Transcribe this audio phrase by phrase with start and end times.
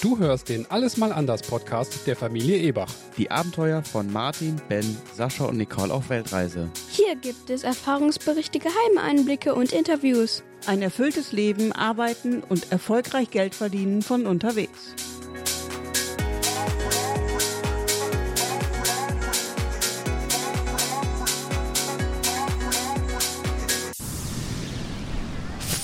[0.00, 2.92] Du hörst den Alles mal anders Podcast der Familie Ebach.
[3.16, 6.70] Die Abenteuer von Martin, Ben, Sascha und Nicole auf Weltreise.
[6.88, 10.44] Hier gibt es Erfahrungsberichte, geheime Einblicke und Interviews.
[10.68, 14.94] Ein erfülltes Leben, arbeiten und erfolgreich Geld verdienen von unterwegs.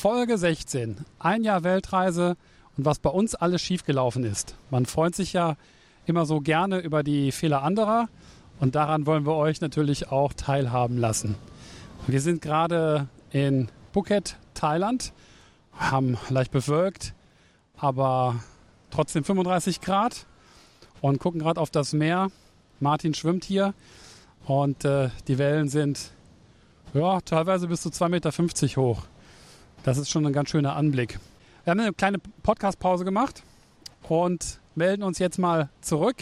[0.00, 0.98] Folge 16.
[1.18, 2.36] Ein Jahr Weltreise
[2.76, 4.56] und was bei uns alles schiefgelaufen ist.
[4.70, 5.56] Man freut sich ja
[6.06, 8.08] immer so gerne über die Fehler anderer
[8.60, 11.36] und daran wollen wir euch natürlich auch teilhaben lassen.
[12.06, 15.12] Wir sind gerade in Phuket, Thailand,
[15.72, 17.14] haben leicht bewölkt,
[17.76, 18.36] aber
[18.90, 20.26] trotzdem 35 Grad
[21.00, 22.30] und gucken gerade auf das Meer.
[22.80, 23.74] Martin schwimmt hier
[24.46, 26.10] und äh, die Wellen sind
[26.92, 29.02] ja, teilweise bis zu 2,50 Meter hoch.
[29.82, 31.18] Das ist schon ein ganz schöner Anblick.
[31.64, 33.42] Wir haben eine kleine Podcast-Pause gemacht
[34.02, 36.16] und melden uns jetzt mal zurück.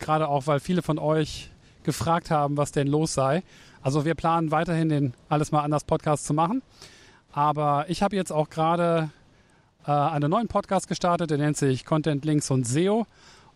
[0.00, 1.52] Gerade auch, weil viele von euch
[1.84, 3.44] gefragt haben, was denn los sei.
[3.82, 6.62] Also wir planen weiterhin den Alles mal anders Podcast zu machen.
[7.30, 9.10] Aber ich habe jetzt auch gerade
[9.86, 13.06] äh, einen neuen Podcast gestartet, der nennt sich Content Links und SEO.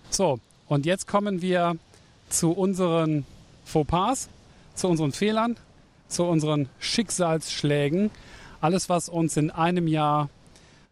[0.08, 1.76] So, und jetzt kommen wir
[2.28, 3.26] zu unseren
[3.64, 4.28] Fauxpas,
[4.76, 5.56] zu unseren Fehlern,
[6.06, 8.12] zu unseren Schicksalsschlägen.
[8.60, 10.30] Alles, was uns in einem Jahr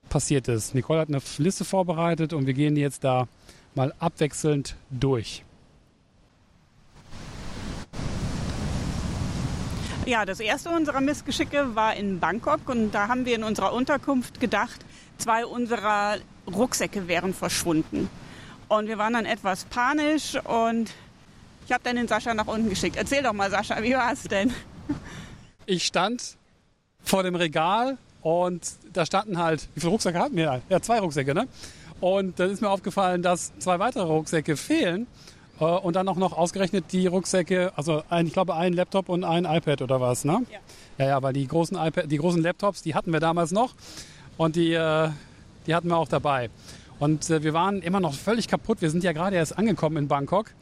[0.09, 0.75] passiert ist.
[0.75, 3.29] Nicole hat eine Liste vorbereitet und wir gehen jetzt da
[3.77, 5.45] mal abwechselnd durch.
[10.09, 14.41] Ja, das erste unserer Missgeschicke war in Bangkok und da haben wir in unserer Unterkunft
[14.41, 14.81] gedacht,
[15.19, 16.17] zwei unserer
[16.51, 18.09] Rucksäcke wären verschwunden.
[18.69, 20.91] Und wir waren dann etwas panisch und
[21.67, 22.97] ich habe dann den Sascha nach unten geschickt.
[22.97, 24.55] Erzähl doch mal, Sascha, wie war es denn?
[25.67, 26.39] Ich stand
[27.05, 30.63] vor dem Regal und da standen halt, wie viele Rucksäcke hatten wir?
[30.71, 31.49] Ja, zwei Rucksäcke, ne?
[32.01, 35.07] Und dann ist mir aufgefallen, dass zwei weitere Rucksäcke fehlen.
[35.61, 39.25] Äh, und dann auch noch ausgerechnet die Rucksäcke, also ein, ich glaube ein Laptop und
[39.25, 40.45] ein iPad oder was, ne?
[40.51, 40.59] Ja.
[40.99, 43.75] Ja, ja, weil die großen, iPad, die großen Laptops, die hatten wir damals noch
[44.37, 45.11] und die, äh,
[45.67, 46.51] die hatten wir auch dabei.
[46.99, 48.81] Und äh, wir waren immer noch völlig kaputt.
[48.83, 50.53] Wir sind ja gerade erst angekommen in Bangkok.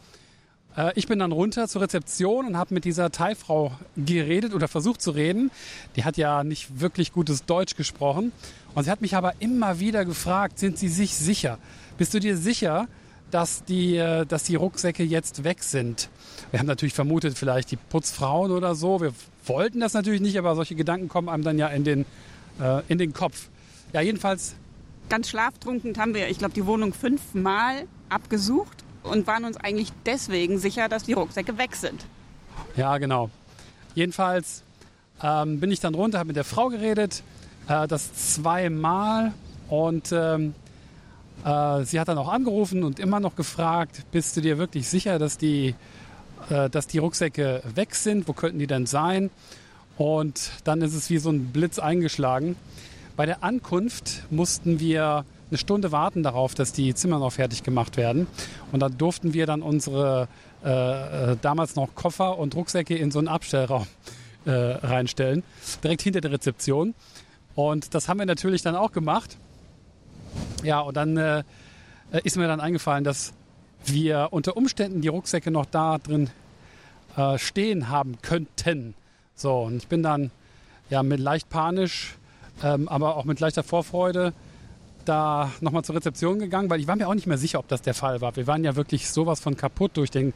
[0.94, 5.12] Ich bin dann runter zur Rezeption und habe mit dieser Thai-Frau geredet oder versucht zu
[5.12, 5.50] reden.
[5.96, 8.30] Die hat ja nicht wirklich gutes Deutsch gesprochen.
[8.74, 11.56] Und sie hat mich aber immer wieder gefragt, sind Sie sich sicher?
[11.96, 12.88] Bist du dir sicher,
[13.30, 16.08] dass die, äh, dass die Rucksäcke jetzt weg sind.
[16.50, 19.00] Wir haben natürlich vermutet, vielleicht die Putzfrauen oder so.
[19.00, 19.12] Wir
[19.44, 22.04] wollten das natürlich nicht, aber solche Gedanken kommen einem dann ja in den,
[22.60, 23.48] äh, in den Kopf.
[23.92, 24.54] Ja, jedenfalls.
[25.08, 30.58] Ganz schlaftrunken haben wir, ich glaube, die Wohnung fünfmal abgesucht und waren uns eigentlich deswegen
[30.58, 32.04] sicher, dass die Rucksäcke weg sind.
[32.76, 33.30] Ja, genau.
[33.94, 34.62] Jedenfalls
[35.22, 37.22] ähm, bin ich dann runter, habe mit der Frau geredet,
[37.68, 39.32] äh, das zweimal
[39.68, 40.54] und ähm,
[41.46, 45.18] äh, sie hat dann auch angerufen und immer noch gefragt, bist du dir wirklich sicher,
[45.20, 45.76] dass die,
[46.50, 48.26] äh, dass die Rucksäcke weg sind?
[48.26, 49.30] Wo könnten die denn sein?
[49.96, 52.56] Und dann ist es wie so ein Blitz eingeschlagen.
[53.14, 57.96] Bei der Ankunft mussten wir eine Stunde warten darauf, dass die Zimmer noch fertig gemacht
[57.96, 58.26] werden.
[58.72, 60.26] Und dann durften wir dann unsere
[60.64, 63.86] äh, äh damals noch Koffer und Rucksäcke in so einen Abstellraum
[64.44, 65.44] äh, reinstellen,
[65.84, 66.94] direkt hinter der Rezeption.
[67.54, 69.38] Und das haben wir natürlich dann auch gemacht.
[70.62, 71.42] Ja, und dann äh,
[72.24, 73.32] ist mir dann eingefallen, dass
[73.84, 76.30] wir unter Umständen die Rucksäcke noch da drin
[77.16, 78.94] äh, stehen haben könnten.
[79.34, 80.30] So, und ich bin dann
[80.90, 82.16] ja mit leicht panisch,
[82.62, 84.32] ähm, aber auch mit leichter Vorfreude
[85.04, 87.82] da nochmal zur Rezeption gegangen, weil ich war mir auch nicht mehr sicher, ob das
[87.82, 88.34] der Fall war.
[88.36, 90.32] Wir waren ja wirklich sowas von kaputt durch den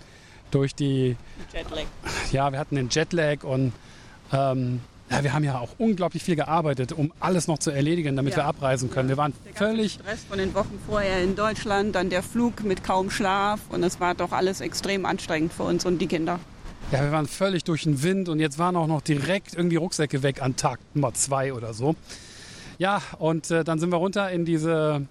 [0.50, 1.16] durch die
[1.52, 1.84] Jetlag.
[2.32, 3.72] Ja, wir hatten den Jetlag und
[4.32, 4.80] ähm,
[5.10, 8.38] ja, wir haben ja auch unglaublich viel gearbeitet, um alles noch zu erledigen, damit ja.
[8.38, 9.08] wir abreisen können.
[9.08, 9.94] Wir waren der völlig.
[9.94, 13.98] Stress von den Wochen vorher in Deutschland, dann der Flug mit kaum Schlaf und es
[13.98, 16.38] war doch alles extrem anstrengend für uns und die Kinder.
[16.92, 20.22] Ja, wir waren völlig durch den Wind und jetzt waren auch noch direkt irgendwie Rucksäcke
[20.22, 21.96] weg an Tag Nummer zwei oder so.
[22.78, 25.06] Ja, und äh, dann sind wir runter in diese,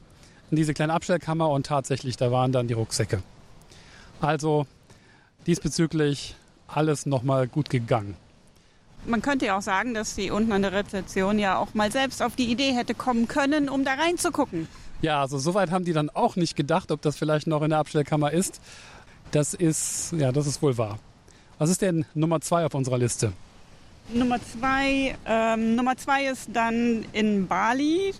[0.49, 3.21] in diese kleine Abstellkammer und tatsächlich, da waren dann die Rucksäcke.
[4.21, 4.65] Also
[5.45, 6.35] diesbezüglich
[6.67, 8.15] alles nochmal gut gegangen.
[9.05, 12.21] Man könnte ja auch sagen, dass sie unten an der Rezeption ja auch mal selbst
[12.21, 14.67] auf die Idee hätte kommen können, um da reinzugucken.
[15.01, 17.79] Ja, also soweit haben die dann auch nicht gedacht, ob das vielleicht noch in der
[17.79, 18.59] Abstellkammer ist.
[19.31, 20.99] Das ist, ja, das ist wohl wahr.
[21.57, 23.31] Was ist denn Nummer zwei auf unserer Liste?
[24.13, 28.13] Nummer zwei, ähm, Nummer zwei ist dann in Bali.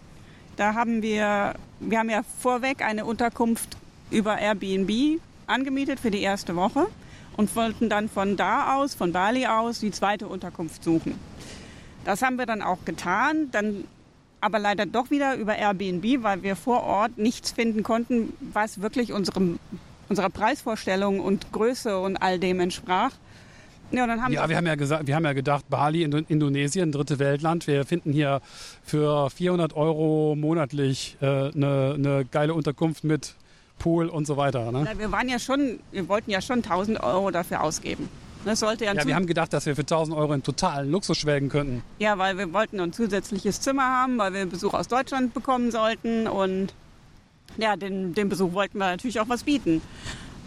[0.56, 3.78] Da haben wir, wir haben ja vorweg eine Unterkunft
[4.12, 6.88] über Airbnb angemietet für die erste Woche
[7.40, 11.16] und wollten dann von da aus, von Bali aus, die zweite Unterkunft suchen.
[12.04, 13.86] Das haben wir dann auch getan, dann
[14.42, 19.14] aber leider doch wieder über Airbnb, weil wir vor Ort nichts finden konnten, was wirklich
[19.14, 19.58] unserem,
[20.10, 23.12] unserer Preisvorstellung und Größe und all dem entsprach.
[23.92, 27.68] Ja, ja, wir haben ja gesagt, wir haben ja gedacht, Bali, Indonesien, dritte Weltland.
[27.68, 28.42] Wir finden hier
[28.84, 33.34] für 400 Euro monatlich eine äh, ne, ne geile Unterkunft mit
[33.80, 34.72] Pool und so weiter.
[34.72, 34.86] Ne?
[34.86, 38.10] Ja, wir waren ja schon, wir wollten ja schon 1000 Euro dafür ausgeben.
[38.46, 41.18] Das sollte ja, ja wir haben gedacht, dass wir für 1000 Euro in totalen Luxus
[41.18, 41.84] schwelgen könnten.
[41.98, 46.28] Ja, weil wir wollten ein zusätzliches Zimmer haben, weil wir Besuch aus Deutschland bekommen sollten
[46.28, 46.74] und
[47.58, 49.81] ja, den, den Besuch wollten wir natürlich auch was bieten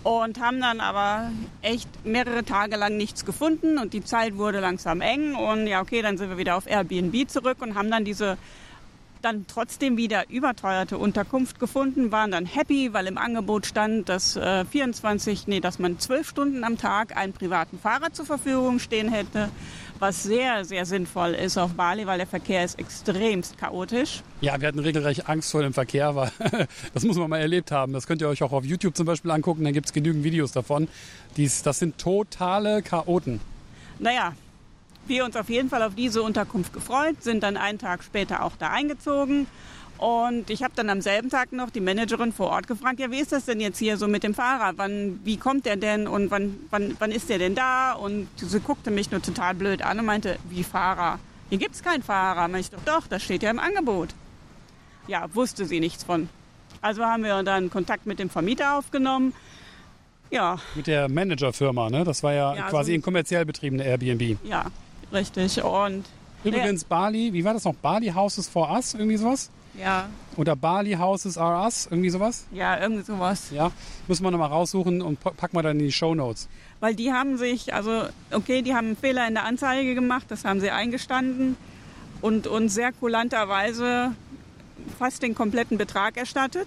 [0.05, 1.31] und haben dann aber
[1.61, 6.03] echt mehrere Tage lang nichts gefunden und die Zeit wurde langsam eng und ja okay,
[6.03, 8.37] dann sind wir wieder auf Airbnb zurück und haben dann diese
[9.23, 14.65] dann trotzdem wieder überteuerte Unterkunft gefunden, waren dann happy, weil im Angebot stand, dass äh,
[14.65, 19.49] 24, nee, dass man zwölf Stunden am Tag einen privaten Fahrer zur Verfügung stehen hätte
[20.03, 24.23] was sehr, sehr sinnvoll ist auf Bali, weil der Verkehr ist extremst chaotisch.
[24.41, 26.33] Ja, wir hatten regelrecht Angst vor dem Verkehr, weil
[26.93, 27.93] das muss man mal erlebt haben.
[27.93, 30.51] Das könnt ihr euch auch auf YouTube zum Beispiel angucken, da gibt es genügend Videos
[30.51, 30.89] davon.
[31.37, 33.41] Dies, das sind totale Chaoten.
[34.01, 34.35] Naja,
[35.07, 38.53] wir uns auf jeden Fall auf diese Unterkunft gefreut, sind dann einen Tag später auch
[38.59, 39.47] da eingezogen
[40.03, 43.21] und ich habe dann am selben Tag noch die Managerin vor Ort gefragt, ja, wie
[43.21, 44.73] ist das denn jetzt hier so mit dem Fahrer?
[44.75, 47.93] Wann, wie kommt der denn und wann, wann, wann ist der denn da?
[47.93, 51.21] Und sie guckte mich nur total blöd an und meinte, wie Fahrer?
[51.51, 52.49] Hier gibt es keinen Fahrer.
[52.49, 54.09] Meinte ich doch, doch, das steht ja im Angebot.
[55.07, 56.29] Ja, wusste sie nichts von.
[56.81, 59.33] Also haben wir dann Kontakt mit dem Vermieter aufgenommen.
[60.33, 60.59] Ja.
[60.75, 62.03] Mit der Managerfirma, ne?
[62.03, 64.37] Das war ja, ja quasi so ein kommerziell betriebene Airbnb.
[64.43, 64.67] Ja,
[65.13, 65.63] richtig.
[65.63, 66.05] Und
[66.45, 66.87] Übrigens, ja.
[66.89, 67.75] Bali, wie war das noch?
[67.75, 69.51] Bali Houses for Us, irgendwie sowas?
[69.79, 70.09] Ja.
[70.37, 72.47] Oder Bali Houses Are Us, irgendwie sowas?
[72.53, 73.51] Ja, irgendwie sowas.
[73.51, 73.71] Ja,
[74.09, 76.49] müssen wir nochmal raussuchen und packen wir dann in die Show Notes.
[76.81, 80.45] Weil die haben sich, also okay, die haben einen Fehler in der Anzeige gemacht, das
[80.45, 81.57] haben sie eingestanden
[82.21, 84.13] und uns sehr kulanterweise
[84.99, 86.67] fast den kompletten Betrag erstattet.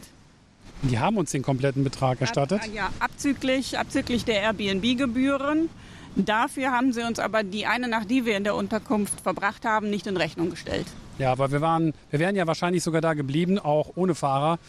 [0.82, 2.62] Die haben uns den kompletten Betrag erstattet?
[2.62, 5.70] Ab, ja, abzüglich, abzüglich der Airbnb-Gebühren.
[6.16, 9.90] Dafür haben sie uns aber die eine Nacht, die wir in der Unterkunft verbracht haben,
[9.90, 10.88] nicht in Rechnung gestellt.
[11.18, 14.60] Ja, aber wir waren, wir wären ja wahrscheinlich sogar da geblieben, auch ohne Fahrer.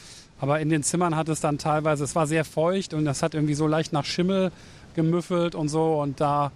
[0.41, 3.35] Aber in den Zimmern hat es dann teilweise, es war sehr feucht und das hat
[3.35, 4.53] irgendwie so leicht nach Schimmel
[4.95, 6.53] gemüffelt und so und da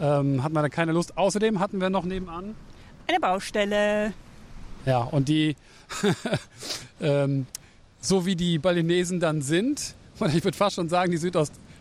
[0.00, 1.16] ähm, hat man dann keine Lust.
[1.16, 2.54] Außerdem hatten wir noch nebenan
[3.06, 4.12] eine Baustelle.
[4.84, 5.56] Ja, und die,
[7.00, 7.46] ähm,
[8.00, 11.18] so wie die Balinesen dann sind, und ich würde fast schon sagen, die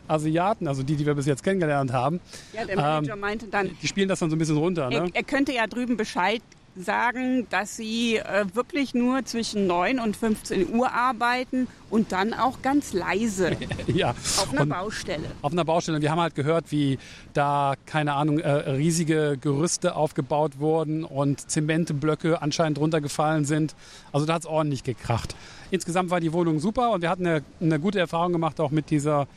[0.06, 2.20] Südostasiaten, also die, die wir bis jetzt kennengelernt haben.
[2.54, 3.72] Ja, der Manager ähm, meinte dann.
[3.82, 4.90] Die spielen das dann so ein bisschen runter.
[4.90, 4.96] Ne?
[4.96, 6.42] Er, er könnte ja drüben Bescheid
[6.78, 12.62] sagen, dass sie äh, wirklich nur zwischen 9 und 15 Uhr arbeiten und dann auch
[12.62, 13.56] ganz leise.
[13.88, 14.10] ja.
[14.10, 15.24] Auf einer und Baustelle.
[15.42, 16.02] Auf einer Baustelle.
[16.02, 17.00] Wir haben halt gehört, wie
[17.34, 23.74] da, keine Ahnung, äh, riesige Gerüste aufgebaut wurden und Zementblöcke anscheinend runtergefallen sind.
[24.12, 25.34] Also da hat es ordentlich gekracht.
[25.72, 28.90] Insgesamt war die Wohnung super und wir hatten eine, eine gute Erfahrung gemacht auch mit
[28.90, 29.28] dieser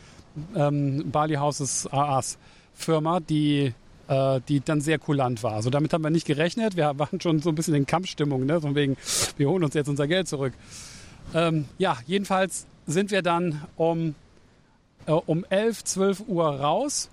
[0.55, 2.39] ähm, Bali Houses AAs
[2.75, 3.73] Firma, die
[4.09, 5.53] äh, die dann sehr kulant war.
[5.53, 6.77] Also damit haben wir nicht gerechnet.
[6.77, 8.61] Wir waren schon so ein bisschen in Kampfstimmung, ne?
[8.61, 8.97] von wegen,
[9.37, 10.55] wir holen uns jetzt unser Geld zurück.
[11.35, 14.15] Ähm, ja, jedenfalls sind wir dann um,
[15.07, 17.11] äh, um 11, 12 Uhr raus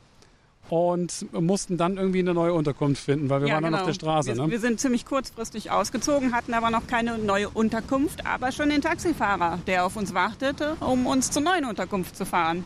[0.70, 3.78] und mussten dann irgendwie eine neue Unterkunft finden, weil wir ja, waren genau.
[3.78, 4.36] dann auf der Straße.
[4.36, 4.52] Wir, ne?
[4.52, 9.60] wir, sind ziemlich kurzfristig ausgezogen, hatten aber noch keine neue Unterkunft, aber schon den Taxifahrer,
[9.68, 12.66] der auf uns wartete, um uns zur neuen Unterkunft zu fahren.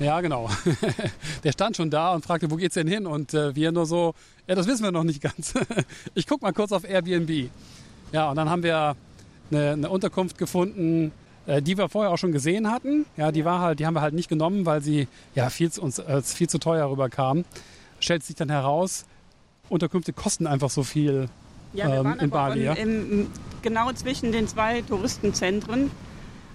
[0.00, 0.50] Ja, genau.
[1.44, 3.06] Der stand schon da und fragte, wo geht's denn hin?
[3.06, 4.14] Und äh, wir nur so,
[4.46, 5.54] ja, das wissen wir noch nicht ganz.
[6.14, 7.50] ich guck mal kurz auf Airbnb.
[8.12, 8.96] Ja, und dann haben wir
[9.50, 11.12] eine, eine Unterkunft gefunden,
[11.46, 13.06] äh, die wir vorher auch schon gesehen hatten.
[13.16, 15.82] Ja, die war halt, die haben wir halt nicht genommen, weil sie ja viel zu,
[15.82, 17.44] uns als viel zu teuer rüberkam.
[18.00, 19.06] Stellt sich dann heraus,
[19.68, 21.28] Unterkünfte kosten einfach so viel
[21.72, 22.60] ja, wir ähm, waren in Bali.
[22.60, 22.72] In, ja?
[22.74, 23.26] im,
[23.62, 25.90] genau zwischen den zwei Touristenzentren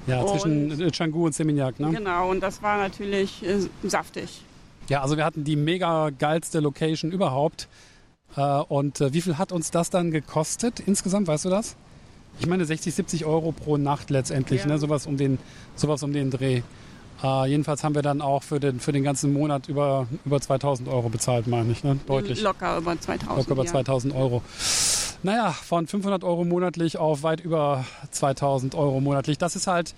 [0.08, 1.91] ja, zwischen und, Canggu und Seminyak, ne?
[1.91, 4.41] Genau, und das war natürlich äh, saftig.
[4.89, 7.68] Ja, also wir hatten die mega geilste Location überhaupt.
[8.36, 11.75] Äh, und äh, wie viel hat uns das dann gekostet insgesamt, weißt du das?
[12.39, 14.68] Ich meine 60, 70 Euro pro Nacht letztendlich, ja.
[14.68, 14.77] ne?
[14.77, 15.38] sowas, um den,
[15.75, 16.62] sowas um den Dreh.
[17.22, 20.88] Äh, jedenfalls haben wir dann auch für den, für den ganzen Monat über, über 2000
[20.88, 21.84] Euro bezahlt, meine ich.
[21.84, 22.00] Ne?
[22.08, 22.41] Deutlich.
[22.41, 23.38] Locker über 2000.
[23.38, 23.72] Locker über ja.
[23.72, 24.41] 2000 Euro.
[25.22, 29.38] Naja, von 500 Euro monatlich auf weit über 2000 Euro monatlich.
[29.38, 29.94] Das ist halt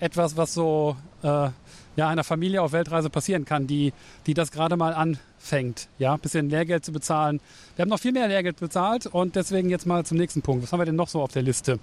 [0.00, 1.50] etwas, was so äh,
[1.96, 3.92] ja, einer Familie auf Weltreise passieren kann, die,
[4.26, 7.40] die das gerade mal anfängt, ja, ein bisschen Lehrgeld zu bezahlen.
[7.76, 10.64] Wir haben noch viel mehr Lehrgeld bezahlt und deswegen jetzt mal zum nächsten Punkt.
[10.64, 11.78] Was haben wir denn noch so auf der Liste?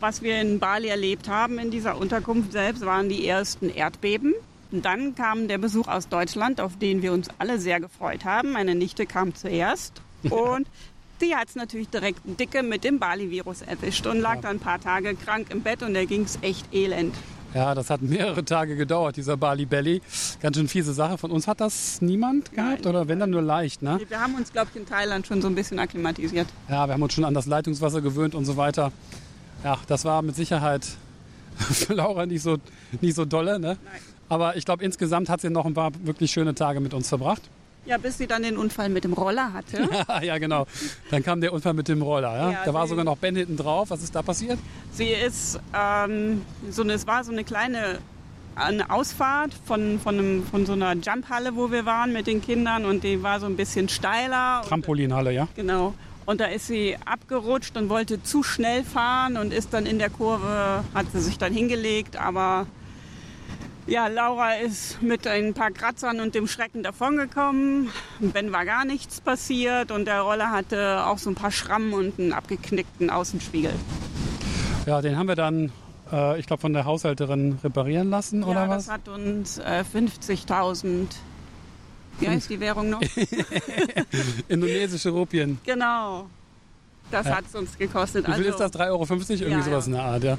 [0.00, 4.34] was wir in Bali erlebt haben in dieser Unterkunft selbst, waren die ersten Erdbeben.
[4.70, 8.52] Und dann kam der Besuch aus Deutschland, auf den wir uns alle sehr gefreut haben.
[8.52, 10.66] Meine Nichte kam zuerst und
[11.20, 14.40] die hat es natürlich direkt dicke mit dem Bali-Virus erwischt und lag Ja.
[14.42, 17.14] dann ein paar Tage krank im Bett und der ging es echt elend.
[17.54, 20.02] Ja, das hat mehrere Tage gedauert, dieser Bali Belly.
[20.40, 21.16] Ganz schön fiese Sache.
[21.16, 22.86] Von uns hat das niemand gehabt Nein.
[22.86, 23.98] oder wenn dann nur leicht, ne?
[24.06, 26.46] Wir haben uns, glaube ich, in Thailand schon so ein bisschen akklimatisiert.
[26.68, 28.92] Ja, wir haben uns schon an das Leitungswasser gewöhnt und so weiter.
[29.64, 30.86] Ja, das war mit Sicherheit
[31.58, 32.58] für Laura nicht so,
[33.00, 33.78] nicht so dolle, ne?
[33.82, 34.00] Nein.
[34.28, 37.40] Aber ich glaube, insgesamt hat sie noch ein paar wirklich schöne Tage mit uns verbracht.
[37.88, 39.88] Ja, bis sie dann den Unfall mit dem Roller hatte.
[40.22, 40.66] ja, genau.
[41.10, 42.36] Dann kam der Unfall mit dem Roller.
[42.36, 42.50] Ja?
[42.50, 43.88] Ja, da war sogar noch Ben hinten drauf.
[43.88, 44.58] Was ist da passiert?
[44.92, 47.98] Sie ist, ähm, so eine, es war so eine kleine
[48.56, 52.84] eine Ausfahrt von, von, einem, von so einer Jumphalle, wo wir waren mit den Kindern
[52.84, 54.62] und die war so ein bisschen steiler.
[54.66, 55.48] Trampolinhalle, ja?
[55.54, 55.94] genau.
[56.26, 60.10] Und da ist sie abgerutscht und wollte zu schnell fahren und ist dann in der
[60.10, 62.66] Kurve, hat sie sich dann hingelegt, aber
[63.88, 67.88] ja, Laura ist mit ein paar Kratzern und dem Schrecken davongekommen.
[68.20, 72.18] Ben war gar nichts passiert und der Roller hatte auch so ein paar Schrammen und
[72.18, 73.72] einen abgeknickten Außenspiegel.
[74.86, 75.72] Ja, den haben wir dann,
[76.12, 78.86] äh, ich glaube, von der Haushälterin reparieren lassen, oder ja, was?
[78.86, 81.06] das hat uns äh, 50.000.
[82.20, 83.00] Wie heißt die Währung noch?
[84.48, 85.58] Indonesische Rupien.
[85.64, 86.28] genau.
[87.10, 87.36] Das Ja.
[87.36, 88.26] hat es uns gekostet.
[88.28, 88.80] Wie viel also, ist das?
[88.82, 89.02] 3,50 Euro?
[89.04, 90.36] Irgendwie Ja, sowas in der Art, ja.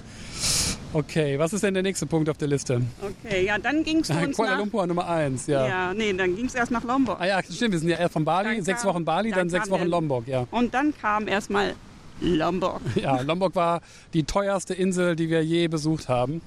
[0.92, 2.82] Okay, was ist denn der nächste Punkt auf der Liste?
[3.02, 4.60] Okay, ja, dann ging es uns Kuala nach...
[4.60, 5.68] Lumpur Nummer 1, ja.
[5.68, 7.20] Ja, nee, dann ging es erst nach Lombok.
[7.20, 9.40] Ah ja, stimmt, wir sind ja erst von Bali, Dann sechs kam- Wochen Bali, dann,
[9.40, 10.48] dann sechs Wochen Lombok, ja.
[10.50, 11.76] Und dann kam erstmal
[12.22, 12.82] Lombok.
[12.96, 13.82] Ja, Lombok war
[14.14, 16.42] die teuerste Insel, die wir je besucht haben.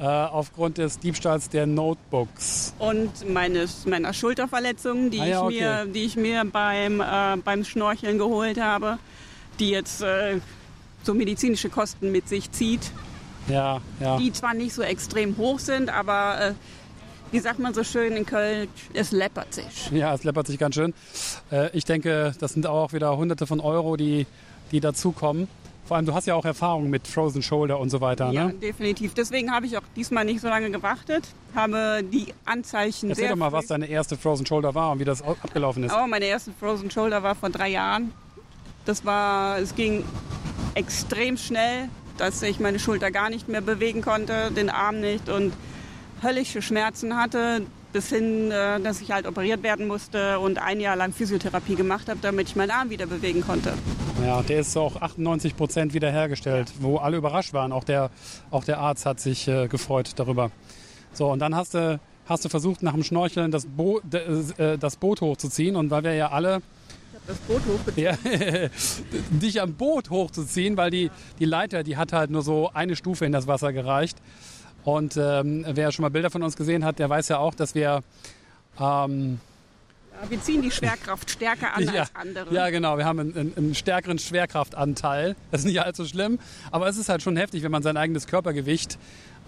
[0.00, 2.74] Äh, aufgrund des Diebstahls der Notebooks.
[2.80, 5.90] Und meines, meiner Schulterverletzung, die, Ah ja, ich mir, okay.
[5.92, 8.98] die ich mir beim, äh, beim Schnorcheln geholt habe,
[9.60, 10.40] die jetzt äh,
[11.04, 12.80] so medizinische Kosten mit sich zieht.
[13.48, 14.16] Ja, ja.
[14.18, 16.52] die zwar nicht so extrem hoch sind, aber äh,
[17.30, 19.90] wie sagt man so schön in Köln, es läppert sich.
[19.90, 20.94] Ja, es läppert sich ganz schön.
[21.50, 24.26] Äh, ich denke, das sind auch wieder hunderte von Euro, die,
[24.72, 25.48] die dazukommen.
[25.86, 28.54] Vor allem, du hast ja auch Erfahrung mit Frozen Shoulder und so weiter, Ja, ne?
[28.54, 29.12] definitiv.
[29.12, 31.24] Deswegen habe ich auch diesmal nicht so lange gewartet,
[31.54, 35.04] habe die Anzeichen Erzähl sehr doch mal, was deine erste Frozen Shoulder war und wie
[35.04, 35.92] das au- abgelaufen ist.
[35.94, 38.12] Oh, meine erste Frozen Shoulder war vor drei Jahren.
[38.86, 40.04] Das war, es ging
[40.74, 45.52] extrem schnell, dass ich meine Schulter gar nicht mehr bewegen konnte, den Arm nicht und
[46.22, 50.96] höllische Schmerzen hatte, bis hin, äh, dass ich halt operiert werden musste und ein Jahr
[50.96, 53.72] lang Physiotherapie gemacht habe, damit ich meinen Arm wieder bewegen konnte.
[54.24, 57.72] Ja, der ist auch 98 Prozent wiederhergestellt, wo alle überrascht waren.
[57.72, 58.10] Auch der,
[58.50, 60.50] auch der Arzt hat sich äh, gefreut darüber.
[61.12, 64.00] So, und dann hast du, hast du versucht, nach dem Schnorcheln das, Bo
[64.56, 65.76] äh, das Boot hochzuziehen.
[65.76, 66.62] Und weil wir ja alle
[67.26, 68.04] Das Boot hochgezogen.
[68.04, 68.16] ja,
[69.30, 73.24] dich am Boot hochzuziehen, weil die, die Leiter, die hat halt nur so eine Stufe
[73.24, 74.18] in das Wasser gereicht.
[74.84, 77.74] Und ähm, wer schon mal Bilder von uns gesehen hat, der weiß ja auch, dass
[77.74, 78.02] wir
[78.78, 79.40] ähm,
[80.12, 82.54] Ja, wir ziehen die Schwerkraft stärker an ja, als andere.
[82.54, 85.36] ja, genau, wir haben einen, einen, stärkeren Schwerkraftanteil.
[85.50, 86.38] Das ist nicht allzu schlimm,
[86.70, 88.98] aber es ist halt schon heftig, wenn man sein eigenes Körpergewicht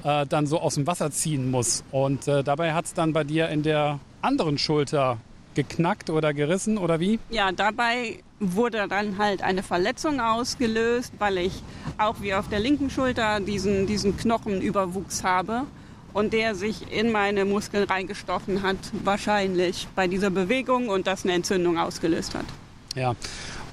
[0.04, 1.84] äh, dann so aus dem Wasser ziehen muss.
[1.90, 5.18] Und äh, dabei hat es dann bei dir in der anderen Schulter
[5.56, 7.18] geknackt oder gerissen oder wie?
[7.30, 11.62] Ja, dabei wurde dann halt eine Verletzung ausgelöst, weil ich
[11.98, 15.62] auch wie auf der linken Schulter diesen, diesen Knochenüberwuchs habe
[16.12, 21.32] und der sich in meine Muskeln reingestochen hat, wahrscheinlich bei dieser Bewegung und das eine
[21.32, 22.46] Entzündung ausgelöst hat.
[22.94, 23.14] Ja,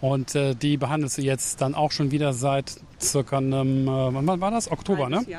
[0.02, 4.42] und äh, die behandelst du jetzt dann auch schon wieder seit circa einem, äh, wann
[4.42, 4.72] war das?
[4.72, 5.18] Oktober, ne?
[5.18, 5.34] Halbes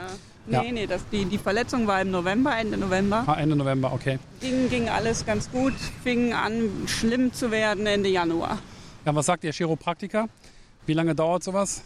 [0.47, 0.63] Jahr.
[0.65, 0.71] Ja.
[0.71, 3.25] Nee, nee, das, die, die Verletzung war im November, Ende November.
[3.27, 4.19] Ah, Ende November, okay.
[4.41, 8.59] Ging, ging alles ganz gut, fing an schlimm zu werden Ende Januar.
[9.05, 10.29] Ja, was sagt der Chiropraktiker?
[10.87, 11.83] Wie lange dauert sowas?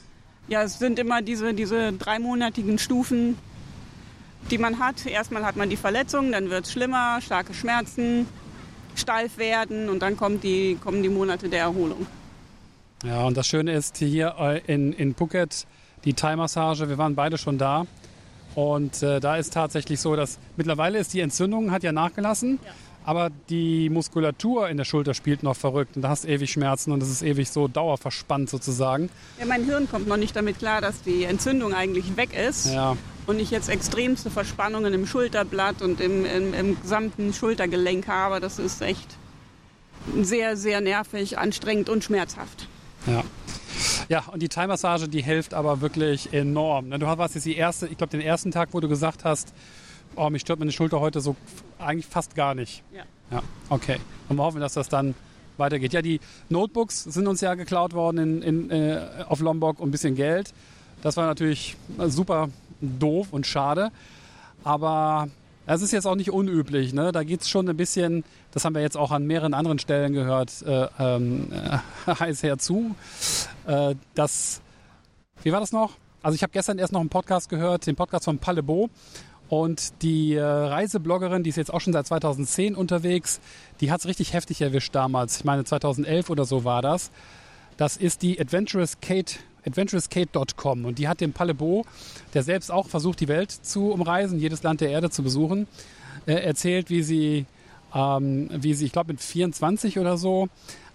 [0.49, 3.37] Ja, es sind immer diese, diese dreimonatigen Stufen,
[4.51, 5.07] die man hat.
[5.07, 8.27] Erstmal hat man die Verletzung, dann wird es schlimmer, starke Schmerzen,
[8.95, 12.07] steif werden und dann kommt die, kommen die Monate der Erholung.
[13.05, 15.67] Ja, und das Schöne ist hier äh, in, in Phuket
[16.05, 16.89] die Thai-Massage.
[16.89, 17.87] Wir waren beide schon da.
[18.55, 22.59] Und äh, da ist tatsächlich so, dass mittlerweile ist die Entzündung, hat ja nachgelassen.
[23.05, 25.97] Aber die Muskulatur in der Schulter spielt noch verrückt.
[25.97, 29.09] Und da hast du ewig Schmerzen und das ist ewig so dauerverspannt sozusagen.
[29.39, 32.99] Ja, mein Hirn kommt noch nicht damit klar, dass die Entzündung eigentlich weg ist Ja,
[33.27, 38.41] und ich jetzt extremste Verspannungen im Schulterblatt und im, im, im gesamten Schultergelenk habe.
[38.41, 39.17] Das ist echt
[40.21, 42.69] sehr, sehr nervig, anstrengend und schmerzhaft.
[43.07, 43.23] ja.
[44.09, 46.89] Ja, und die Thai-Massage, die hilft aber wirklich enorm.
[46.89, 46.99] ne?
[46.99, 49.53] Du warst jetzt die erste, ich glaube den ersten Tag, wo du gesagt hast,
[50.17, 51.37] oh, mich stört meine Schulter heute so
[51.79, 52.83] eigentlich fast gar nicht.
[52.95, 53.03] Ja.
[53.31, 53.99] Ja, okay.
[54.29, 55.15] Und wir hoffen, dass das dann
[55.59, 55.93] weitergeht.
[55.93, 59.91] Ja, die Notebooks sind uns ja geklaut worden in, in, äh, auf Lombok und ein
[59.91, 60.55] bisschen Geld.
[61.03, 62.49] Das war natürlich super
[62.81, 63.91] doof und schade.
[64.65, 65.29] Aber
[65.75, 66.95] es ist jetzt auch nicht unüblich.
[66.95, 67.13] Ne?
[67.13, 70.15] Da geht es schon ein bisschen, das haben wir jetzt auch an mehreren anderen Stellen
[70.15, 72.95] gehört, äh, äh, heiß herzu.
[73.67, 74.63] Äh, das,
[75.43, 75.93] wie war das noch?
[76.23, 78.89] Also ich habe gestern erst noch einen Podcast gehört, den Podcast von Palebo.
[79.51, 83.41] Und die äh, Reisebloggerin, die ist jetzt auch schon seit 2010 unterwegs,
[83.81, 85.39] die hat es richtig heftig erwischt damals.
[85.39, 87.11] Ich meine 2011 oder so war das.
[87.77, 91.85] Das ist die Adventurous Kate adventurouskate.com und die hat dem Palebo,
[92.35, 95.67] der selbst auch versucht, die Welt zu umreisen, jedes Land der Erde zu besuchen,
[96.27, 97.47] äh, erzählt, wie sie,
[97.95, 100.49] ähm, wie sie, ich glaube mit 24 oder so,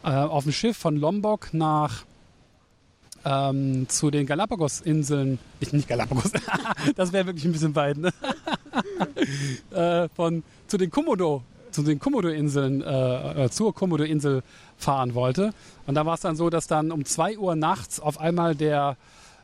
[0.04, 2.06] äh, auf dem Schiff von Lombok nach
[3.26, 5.40] ähm, zu den Galapagos-Inseln,
[5.72, 6.32] nicht Galapagos,
[6.96, 8.12] das wäre wirklich ein bisschen weit, ne?
[9.72, 11.42] äh, von, zu den Komodo,
[11.74, 14.44] zu den Komodo-Inseln, äh, äh, zur Komodo-Insel
[14.78, 15.54] fahren wollte.
[15.88, 18.98] Und da war es dann so, dass dann um 2 Uhr nachts auf einmal der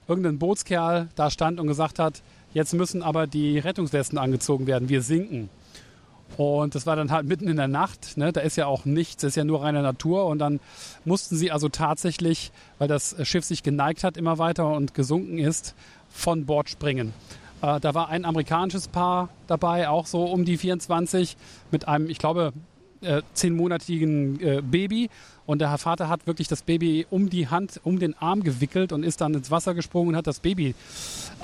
[0.07, 2.21] irgendein Bootskerl da stand und gesagt hat,
[2.53, 5.49] jetzt müssen aber die Rettungswesten angezogen werden, wir sinken.
[6.37, 8.17] Und das war dann halt mitten in der Nacht.
[8.17, 8.31] Ne?
[8.31, 10.25] Da ist ja auch nichts, ist ja nur reine Natur.
[10.25, 10.59] Und dann
[11.03, 15.75] mussten sie also tatsächlich, weil das Schiff sich geneigt hat immer weiter und gesunken ist,
[16.09, 17.13] von Bord springen.
[17.61, 21.37] Äh, da war ein amerikanisches Paar dabei, auch so um die 24,
[21.71, 22.53] mit einem, ich glaube,
[23.01, 25.09] äh, zehnmonatigen äh, Baby.
[25.45, 29.03] Und der Vater hat wirklich das Baby um die Hand, um den Arm gewickelt und
[29.03, 30.75] ist dann ins Wasser gesprungen und hat das Baby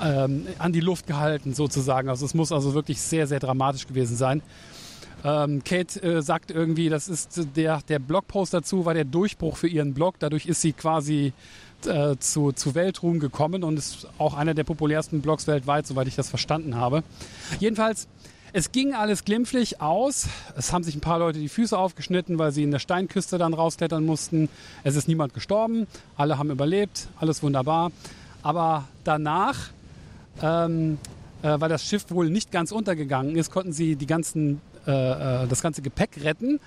[0.00, 2.08] ähm, an die Luft gehalten, sozusagen.
[2.08, 4.42] Also es muss also wirklich sehr, sehr dramatisch gewesen sein.
[5.24, 9.66] Ähm, Kate äh, sagt irgendwie, das ist der, der Blogpost dazu, war der Durchbruch für
[9.66, 10.16] ihren Blog.
[10.20, 11.32] Dadurch ist sie quasi
[11.86, 16.16] äh, zu, zu Weltruhm gekommen und ist auch einer der populärsten Blogs weltweit, soweit ich
[16.16, 17.02] das verstanden habe.
[17.58, 18.08] Jedenfalls,
[18.52, 20.28] es ging alles glimpflich aus.
[20.56, 23.54] Es haben sich ein paar Leute die Füße aufgeschnitten, weil sie in der Steinküste dann
[23.54, 24.48] rausklettern mussten.
[24.84, 27.92] Es ist niemand gestorben, alle haben überlebt, alles wunderbar.
[28.42, 29.70] Aber danach
[30.42, 30.98] ähm,
[31.42, 34.90] äh, weil das Schiff wohl nicht ganz untergegangen ist, konnten sie die ganzen äh,
[35.44, 36.60] äh, das ganze Gepäck retten.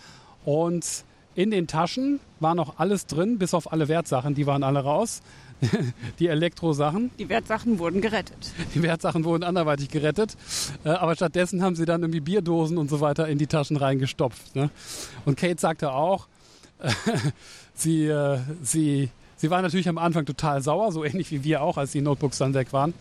[0.46, 1.04] Und
[1.36, 5.22] in den Taschen war noch alles drin, bis auf alle Wertsachen, die waren alle raus.
[6.20, 7.12] die Elektrosachen.
[7.20, 8.54] Die Wertsachen wurden gerettet.
[8.74, 10.38] Die Wertsachen wurden anderweitig gerettet.
[10.86, 14.56] Äh, aber stattdessen haben sie dann irgendwie Bierdosen und so weiter in die Taschen reingestopft.
[14.56, 14.70] Ne?
[15.26, 16.28] Und Kate sagte auch,
[17.74, 21.78] sie, äh, sie, sie war natürlich am Anfang total sauer, so ähnlich wie wir auch,
[21.78, 22.94] als die Notebooks dann weg waren.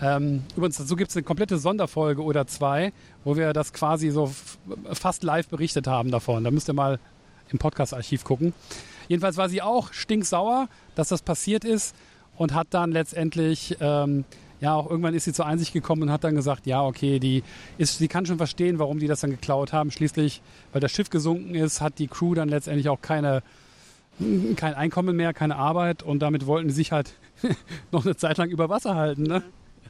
[0.00, 4.32] Ähm, übrigens, dazu gibt es eine komplette Sonderfolge oder zwei, wo wir das quasi so
[4.92, 6.42] fast live berichtet haben davon.
[6.42, 6.98] Da müsst ihr mal
[7.52, 8.52] im Podcast-Archiv gucken.
[9.08, 11.94] Jedenfalls war sie auch stinksauer, dass das passiert ist
[12.36, 14.24] und hat dann letztendlich, ähm,
[14.60, 17.42] ja, auch irgendwann ist sie zur Einsicht gekommen und hat dann gesagt, ja, okay, die
[17.78, 19.90] ist, sie kann schon verstehen, warum die das dann geklaut haben.
[19.90, 20.40] Schließlich,
[20.72, 23.42] weil das Schiff gesunken ist, hat die Crew dann letztendlich auch keine,
[24.56, 27.14] kein Einkommen mehr, keine Arbeit und damit wollten sie sich halt
[27.92, 29.24] noch eine Zeit lang über Wasser halten.
[29.24, 29.42] Ne?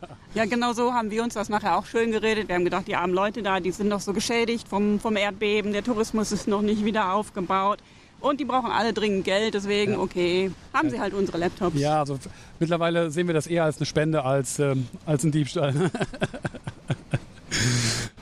[0.34, 2.48] Ja, genau so haben wir uns das nachher auch schön geredet.
[2.48, 5.72] Wir haben gedacht, die armen Leute da, die sind noch so geschädigt vom, vom Erdbeben,
[5.72, 7.80] der Tourismus ist noch nicht wieder aufgebaut.
[8.20, 11.78] Und die brauchen alle dringend Geld, deswegen, okay, haben sie halt unsere Laptops.
[11.78, 12.18] Ja, also
[12.60, 15.74] mittlerweile sehen wir das eher als eine Spende als, ähm, als ein Diebstahl.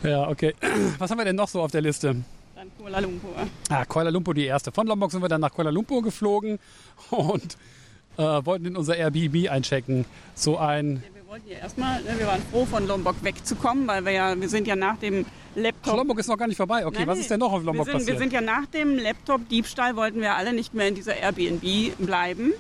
[0.02, 0.54] ja, okay.
[0.98, 2.16] Was haben wir denn noch so auf der Liste?
[2.56, 3.34] Dann Kuala Lumpur.
[3.68, 4.72] Ah, Kuala Lumpur die erste.
[4.72, 6.58] Von Lombok sind wir dann nach Kuala Lumpur geflogen
[7.10, 7.58] und
[8.16, 10.06] äh, wollten in unser Airbnb einchecken.
[10.34, 14.40] So ein wollten ja erstmal, ne, wir waren froh, von Lombok wegzukommen, weil wir ja,
[14.40, 15.96] wir sind ja nach dem Laptop.
[15.96, 16.84] Lombok ist noch gar nicht vorbei.
[16.84, 18.16] Okay, Nein, was ist denn noch auf Lombok wir sind, passiert?
[18.16, 22.52] Wir sind ja nach dem Laptop-Diebstahl, wollten wir alle nicht mehr in dieser Airbnb bleiben.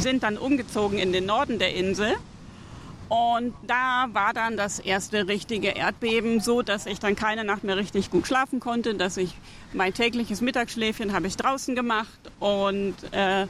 [0.00, 2.16] Sind dann umgezogen in den Norden der Insel.
[3.08, 7.76] Und da war dann das erste richtige Erdbeben, so dass ich dann keine Nacht mehr
[7.76, 9.36] richtig gut schlafen konnte, dass ich
[9.72, 13.46] mein tägliches Mittagsschläfchen habe ich draußen gemacht und äh,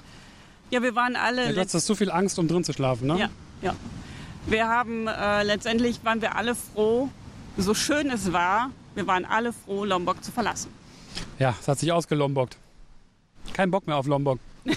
[0.71, 1.47] ja, wir waren alle.
[1.47, 3.19] Ja, du hattest so viel Angst, um drin zu schlafen, ne?
[3.19, 3.31] Ja,
[3.63, 3.75] ja.
[4.49, 7.11] Wir haben äh, letztendlich waren wir alle froh,
[7.59, 10.71] so schön es war, wir waren alle froh, Lombok zu verlassen.
[11.39, 12.57] Ja, es hat sich ausgelombockt.
[13.53, 14.39] Kein Bock mehr auf Lombok.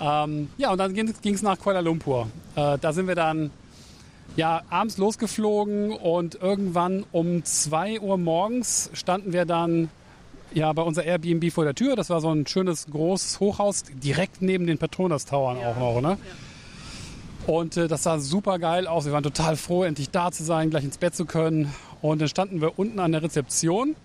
[0.00, 2.28] ähm, ja, und dann ging es nach Kuala Lumpur.
[2.56, 3.50] Äh, da sind wir dann
[4.34, 9.90] ja, abends losgeflogen und irgendwann um 2 Uhr morgens standen wir dann
[10.54, 11.96] ja, bei unser Airbnb vor der Tür.
[11.96, 15.70] Das war so ein schönes, großes Hochhaus, direkt neben den Petronas Towern ja.
[15.70, 16.10] auch noch, ne?
[16.10, 16.16] Ja.
[17.46, 19.04] Und äh, das sah super geil aus.
[19.04, 21.72] Wir waren total froh, endlich da zu sein, gleich ins Bett zu können.
[22.00, 23.96] Und dann standen wir unten an der Rezeption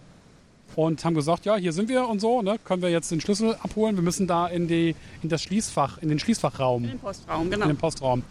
[0.76, 2.58] und haben gesagt, ja, hier sind wir und so, ne?
[2.64, 3.96] können wir jetzt den Schlüssel abholen.
[3.96, 6.84] Wir müssen da in, die, in das Schließfach, in den Schließfachraum.
[6.84, 7.64] In den Postraum, genau.
[7.64, 8.24] In den Postraum.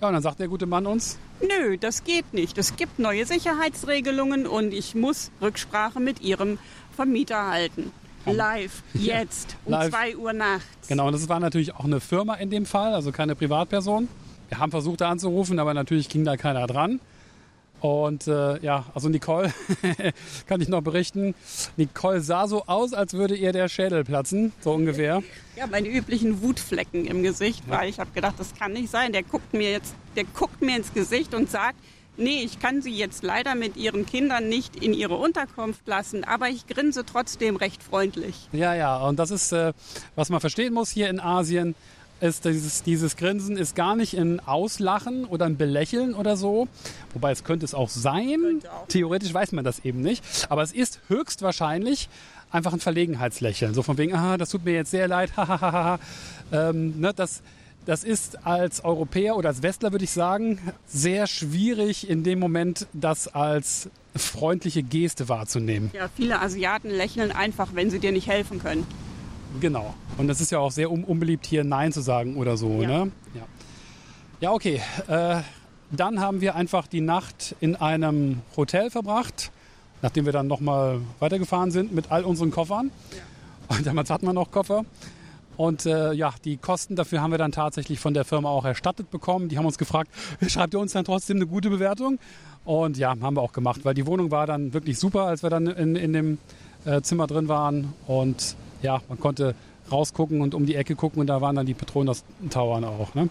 [0.00, 2.58] Ja, und dann sagt der gute Mann uns, nö, das geht nicht.
[2.58, 6.58] Es gibt neue Sicherheitsregelungen und ich muss Rücksprache mit Ihrem
[6.96, 7.92] Vermieter halten.
[8.26, 9.90] Live, jetzt, um Live.
[9.90, 10.88] 2 Uhr nachts.
[10.88, 14.08] Genau, und das war natürlich auch eine Firma in dem Fall, also keine Privatperson.
[14.50, 17.00] Wir haben versucht, da anzurufen, aber natürlich ging da keiner dran.
[17.80, 19.54] Und äh, ja, also Nicole,
[20.46, 21.34] kann ich noch berichten,
[21.76, 25.22] Nicole sah so aus, als würde ihr der Schädel platzen, so ungefähr.
[25.56, 29.12] Ja, meine üblichen Wutflecken im Gesicht, weil ich habe gedacht, das kann nicht sein.
[29.12, 31.76] Der guckt mir jetzt, der guckt mir ins Gesicht und sagt,
[32.18, 36.48] nee, ich kann sie jetzt leider mit ihren Kindern nicht in ihre Unterkunft lassen, aber
[36.48, 38.48] ich grinse trotzdem recht freundlich.
[38.52, 39.72] Ja, ja, und das ist, äh,
[40.16, 41.74] was man verstehen muss hier in Asien,
[42.20, 46.68] ist dieses, dieses Grinsen ist gar nicht in Auslachen oder ein Belächeln oder so.
[47.14, 48.60] Wobei es könnte es auch sein.
[48.70, 48.86] Auch.
[48.88, 50.24] Theoretisch weiß man das eben nicht.
[50.48, 52.08] Aber es ist höchstwahrscheinlich
[52.50, 53.74] einfach ein Verlegenheitslächeln.
[53.74, 55.98] So von wegen, aha, das tut mir jetzt sehr leid, hahaha.
[56.52, 57.42] ähm, ne, das,
[57.86, 62.86] das ist als Europäer oder als Westler, würde ich sagen, sehr schwierig in dem Moment,
[62.92, 65.90] das als freundliche Geste wahrzunehmen.
[65.94, 68.86] Ja, viele Asiaten lächeln einfach, wenn sie dir nicht helfen können.
[69.60, 69.94] Genau.
[70.16, 72.82] Und das ist ja auch sehr un unbeliebt, hier Nein zu sagen oder so.
[72.82, 72.88] Ja.
[72.88, 73.12] Ne?
[73.34, 73.42] Ja.
[74.40, 74.80] ja, okay.
[75.08, 75.40] Äh,
[75.90, 79.50] dann haben wir einfach die Nacht in einem Hotel verbracht,
[80.02, 82.92] nachdem wir dann nochmal weitergefahren sind mit all unseren Koffern.
[83.68, 84.84] Und damals hatten wir noch Koffer.
[85.56, 89.10] Und äh, ja, die Kosten dafür haben wir dann tatsächlich von der Firma auch erstattet
[89.10, 89.48] bekommen.
[89.48, 90.10] Die haben uns gefragt,
[90.46, 92.18] schreibt ihr uns dann trotzdem eine gute Bewertung?
[92.64, 95.50] Und ja, haben wir auch gemacht, weil die Wohnung war dann wirklich super, als wir
[95.50, 96.38] dann in, in dem
[96.84, 97.92] äh, Zimmer drin waren.
[98.06, 99.54] Und ja, man konnte
[99.90, 103.14] rausgucken und um die Ecke gucken und da waren dann die Petronas Towern auch.
[103.14, 103.28] Ne?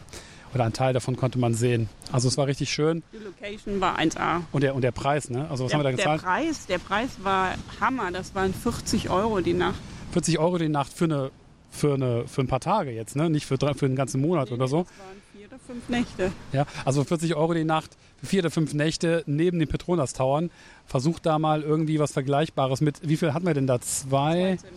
[0.54, 1.90] Oder ein Teil davon konnte man sehen.
[2.12, 3.04] Also es war richtig schön.
[3.14, 4.42] Die Location war 1A.
[4.52, 5.48] Und der, und der Preis, ne?
[5.50, 6.22] Also was haben wir da Der, der, gezahlt?
[6.24, 8.12] Preis, der Preis war Hammer.
[8.12, 9.80] Das waren 40 Euro die Nacht.
[10.12, 11.32] 40 Euro die Nacht für eine
[11.72, 13.30] für, eine, für ein paar Tage jetzt, ne?
[13.30, 14.84] nicht für, drei, für einen ganzen Monat oder so.
[14.84, 16.32] Das waren vier oder fünf Nächte.
[16.52, 20.50] Ja, also 40 Euro die Nacht für vier oder fünf Nächte neben den Petronas Towern.
[20.88, 23.08] Versucht da mal irgendwie was Vergleichbares mit.
[23.08, 23.80] Wie viel hatten wir denn da?
[23.82, 24.74] Zwei, Zimmer.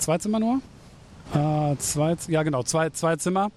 [0.00, 0.60] Zwei Zimmer nur?
[1.34, 3.50] Äh, zwei, ja, genau, zwei, zwei Zimmer.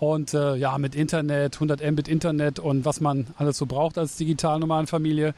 [0.00, 4.16] Und äh, ja, mit Internet, 100 Mbit Internet und was man alles so braucht als
[4.16, 5.34] Digitalnomadenfamilie.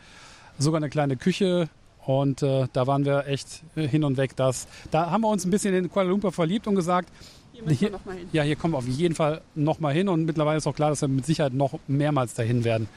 [0.58, 1.68] Sogar eine kleine Küche.
[2.06, 4.36] Und äh, da waren wir echt äh, hin und weg.
[4.36, 7.08] Das, da haben wir uns ein bisschen in Kuala Lumpur verliebt und gesagt,
[7.52, 7.90] Hier Hier-
[8.32, 11.00] ja, hier kommen wir auf jeden Fall nochmal hin und mittlerweile ist auch klar, dass
[11.02, 12.88] wir mit Sicherheit noch mehrmals dahin werden.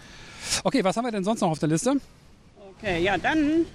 [0.63, 1.95] Okay, was haben wir denn sonst noch auf der Liste?
[2.77, 3.65] Okay, ja, dann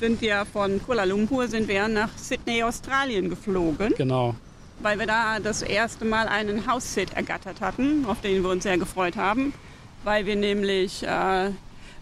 [0.00, 4.34] sind wir von Kuala Lumpur sind wir nach Sydney, Australien geflogen, Genau.
[4.82, 8.78] weil wir da das erste Mal einen House-Sit ergattert hatten, auf den wir uns sehr
[8.78, 9.52] gefreut haben,
[10.02, 11.50] weil wir nämlich äh,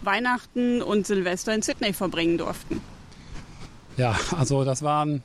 [0.03, 2.81] Weihnachten und Silvester in Sydney verbringen durften.
[3.97, 5.23] Ja, also das waren,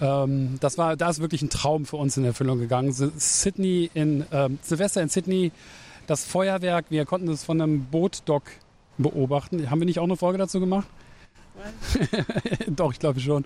[0.00, 2.92] ähm, das war, da ist wirklich ein Traum für uns in Erfüllung gegangen.
[2.92, 5.52] Sydney in, ähm, Silvester in Sydney,
[6.06, 8.44] das Feuerwerk, wir konnten das von einem Bootdock
[8.96, 9.70] beobachten.
[9.70, 10.88] Haben wir nicht auch eine Folge dazu gemacht?
[12.68, 13.44] Doch, ich glaube schon.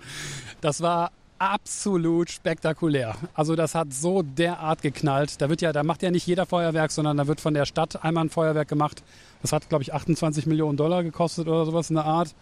[0.61, 3.15] Das war absolut spektakulär.
[3.33, 5.41] Also das hat so derart geknallt.
[5.41, 8.03] Da wird ja, da macht ja nicht jeder Feuerwerk, sondern da wird von der Stadt
[8.03, 9.03] einmal ein Feuerwerk gemacht.
[9.41, 12.33] Das hat, glaube ich, 28 Millionen Dollar gekostet oder sowas in der Art.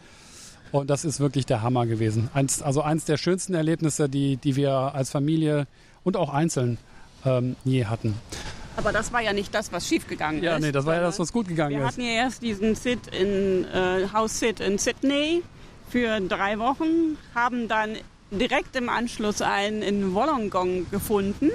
[0.72, 2.30] Und das ist wirklich der Hammer gewesen.
[2.34, 5.68] Eins, also eins der schönsten Erlebnisse, die, die wir als Familie
[6.04, 6.78] und auch einzeln
[7.26, 8.16] ähm, je hatten.
[8.76, 10.64] Aber das war ja nicht das, was schiefgegangen Ja, ist.
[10.64, 11.88] nee, das war ja das, was gut gegangen Wir ist.
[11.90, 15.44] hatten ja erst diesen Sit in äh, House-Sit in Sydney
[15.94, 17.96] für drei Wochen, haben dann
[18.32, 21.52] direkt im Anschluss einen in Wollongong gefunden,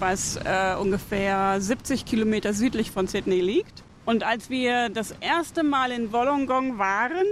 [0.00, 3.84] was äh, ungefähr 70 Kilometer südlich von Sydney liegt.
[4.04, 7.26] Und als wir das erste Mal in Wollongong waren,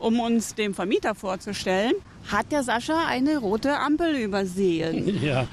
[0.00, 1.94] um uns dem Vermieter vorzustellen,
[2.26, 5.16] hat der Sascha eine rote Ampel übersehen.
[5.22, 5.46] Ja,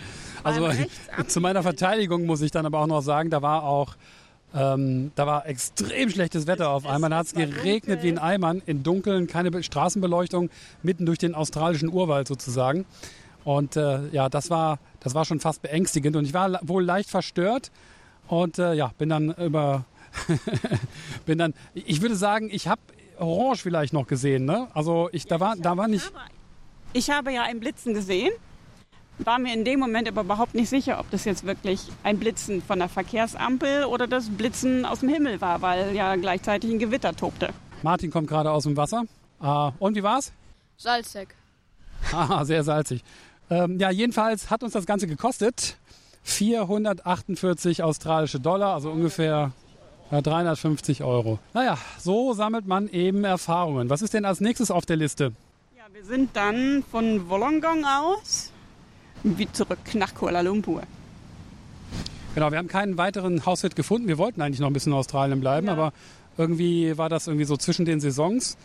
[0.43, 0.69] also
[1.27, 3.95] zu meiner Verteidigung muss ich dann aber auch noch sagen, da war auch
[4.57, 7.09] ähm, da war extrem schlechtes Wetter auf einmal.
[7.09, 8.03] Da hat es geregnet dunkel.
[8.03, 10.49] wie ein Eimern, in Dunkeln, keine Be Straßenbeleuchtung,
[10.81, 12.85] mitten durch den australischen Urwald sozusagen.
[13.43, 16.15] Und äh, ja, das war, das war schon fast beängstigend.
[16.15, 17.71] Und ich war wohl leicht verstört
[18.27, 19.85] und äh, ja, bin dann über,
[21.25, 22.81] bin dann, ich würde sagen, ich habe
[23.19, 24.45] Orange vielleicht noch gesehen.
[24.45, 24.67] Ne?
[24.73, 26.11] Also ich, da war, da war nicht.
[26.93, 28.31] Ich habe ja ein Blitzen gesehen,
[29.19, 32.61] war mir in dem Moment aber überhaupt nicht sicher, ob das jetzt wirklich ein Blitzen
[32.61, 37.15] von der Verkehrsampel oder das Blitzen aus dem Himmel war, weil ja gleichzeitig ein Gewitter
[37.15, 37.49] tobte.
[37.83, 39.03] Martin kommt gerade aus dem Wasser.
[39.39, 40.31] Ah, und wie war's?
[40.77, 41.29] Salzig.
[42.13, 43.03] Ah, sehr salzig.
[43.49, 45.77] Ähm, ja, jedenfalls hat uns das Ganze gekostet
[46.23, 49.51] 448 australische Dollar, also ungefähr
[50.11, 51.39] ja, 350 Euro.
[51.53, 53.89] Naja, so sammelt man eben Erfahrungen.
[53.89, 55.31] Was ist denn als nächstes auf der Liste?
[55.75, 58.51] Ja, wir sind dann von Wollongong aus
[59.23, 60.81] wie zurück nach Kuala Lumpur.
[62.35, 64.07] Genau, wir haben keinen weiteren Haushalt gefunden.
[64.07, 65.73] Wir wollten eigentlich noch ein bisschen in Australien bleiben, Ja.
[65.73, 65.93] aber
[66.37, 68.57] irgendwie war das irgendwie so zwischen den Saisons.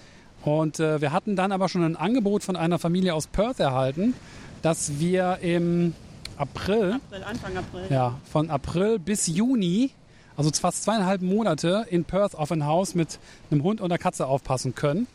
[0.44, 4.14] Und äh, wir hatten dann aber schon ein Angebot von einer Familie aus Perth erhalten,
[4.60, 5.94] dass wir im
[6.36, 7.86] April, April, Anfang April.
[7.90, 9.90] ja, von April bis Juni,
[10.36, 13.18] also fast zweieinhalb Monate in Perth auf ein Haus mit
[13.50, 15.06] einem Hund und einer Katze aufpassen können.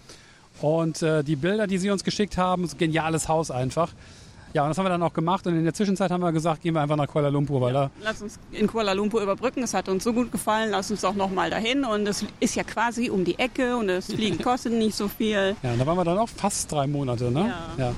[0.61, 3.91] Und äh, die Bilder, die sie uns geschickt haben, ein geniales Haus einfach.
[4.57, 5.45] Ja, und das haben wir dann auch gemacht.
[5.45, 7.91] Und in der Zwischenzeit haben wir gesagt, gehen wir einfach nach Kuala Lumpur, weil da
[8.01, 9.61] Lass uns in Kuala Lumpur überbrücken.
[9.61, 10.71] Es hat uns so gut gefallen.
[10.71, 11.85] Lass uns doch noch mal dahin.
[11.85, 15.55] Und es ist ja quasi um die Ecke und das Fliegen kostet nicht so viel.
[15.61, 17.53] Ja, da waren wir dann auch fast drei Monate, ne?
[17.77, 17.93] Ja.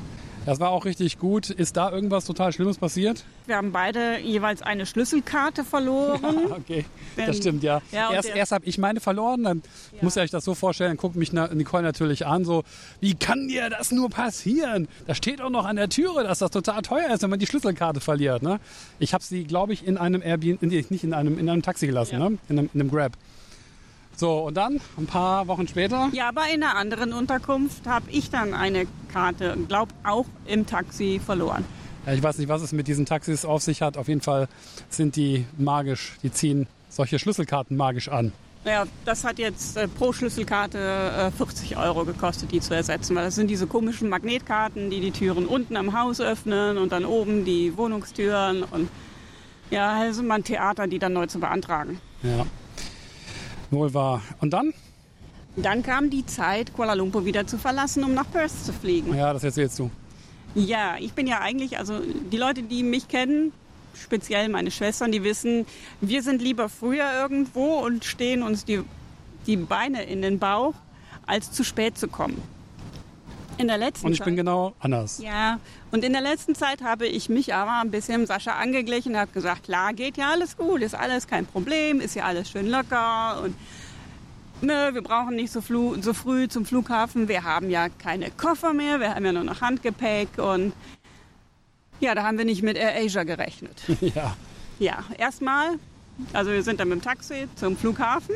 [0.50, 1.52] Das war auch richtig gut.
[1.52, 3.24] Ist da irgendwas total Schlimmes passiert?
[3.46, 6.20] Wir haben beide jeweils eine Schlüsselkarte verloren.
[6.50, 6.86] Okay,
[7.16, 7.84] Wenn- das stimmt, ja.
[7.92, 9.62] Ja, erst erst habe ich meine verloren, dann
[10.02, 12.64] muss ihr euch das so vorstellen, guckt mich Nicole natürlich an, so,
[13.00, 14.88] wie kann dir das nur passieren?
[15.06, 17.46] Da steht auch noch an der Türe, dass das total teuer ist, wenn man die
[17.46, 18.42] Schlüsselkarte verliert.
[18.42, 18.60] Ne?
[18.98, 22.20] Ich habe sie, glaube ich, in einem Airbnb, nicht in einem, in einem Taxi gelassen,
[22.20, 22.30] Ja.
[22.30, 22.38] ne?
[22.50, 23.12] in, einem, in einem Grab.
[24.20, 28.30] So, und dann, ein paar Wochen später, Ja, aber in einer anderen Unterkunft habe ich
[28.30, 31.64] dann eine Karte, glaub auch im Taxi verloren.
[32.06, 34.50] ja, ich weiß nicht, was es mit diesen Taxis auf sich hat, auf jeden Fall
[34.90, 38.34] sind die magisch, die ziehen solche Schlüsselkarten magisch an.
[38.66, 43.24] Ja, das hat jetzt äh, pro Schlüsselkarte äh, 40 Euro gekostet, die zu ersetzen, weil
[43.24, 47.46] das sind diese komischen Magnetkarten, die die Türen unten am Haus öffnen und dann oben
[47.46, 48.90] die Wohnungstüren und
[49.72, 52.02] ja, das ist immer ein Theater, die dann neu zu beantragen.
[52.22, 52.46] Ja.
[53.72, 54.22] Wohl wahr.
[54.42, 54.74] Und dann?
[55.56, 59.16] Dann kam die Zeit, Kuala Lumpur wieder zu verlassen, um nach Perth zu fliegen.
[59.16, 59.92] Ja, das erzählst du.
[60.56, 63.52] Ja, ich bin ja eigentlich, also die Leute, die mich kennen,
[63.94, 65.66] speziell meine Schwestern, die wissen,
[66.02, 68.82] wir sind lieber früher irgendwo und stehen uns die,
[69.46, 70.74] die Beine in den Bauch,
[71.26, 72.42] als zu spät zu kommen.
[73.60, 75.18] In der letzten Und ich Zeit, bin genau anders.
[75.20, 75.60] ja,
[75.92, 79.32] und in der letzten Zeit habe ich mich aber ein bisschen Sascha angeglichen und habe
[79.34, 83.42] gesagt, klar, geht ja alles gut, ist alles kein Problem, ist ja alles schön locker
[83.44, 83.54] und
[84.62, 85.60] ne, wir brauchen nicht so,
[86.00, 89.60] so früh zum Flughafen, wir haben ja keine Koffer mehr, wir haben ja nur noch
[89.60, 90.72] Handgepäck und
[92.00, 93.82] ja, da haben wir nicht mit Air Asia gerechnet.
[94.02, 94.38] Ja.
[94.80, 95.72] Ja, erstmal,
[96.32, 98.36] also wir sind dann mit dem Taxi zum Flughafen.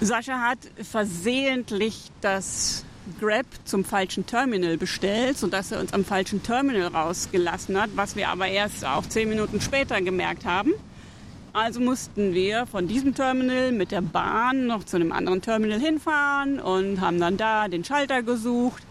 [0.00, 2.84] Sascha hat versehentlich das
[3.20, 8.30] Grab zum falschen Terminal bestellt, sodass er uns am falschen Terminal rausgelassen hat, was wir
[8.30, 10.72] aber erst auch zehn Minuten später gemerkt haben.
[11.52, 16.58] Also mussten wir von diesem Terminal mit der Bahn noch zu einem anderen Terminal hinfahren
[16.58, 18.82] und haben dann da den Schalter gesucht,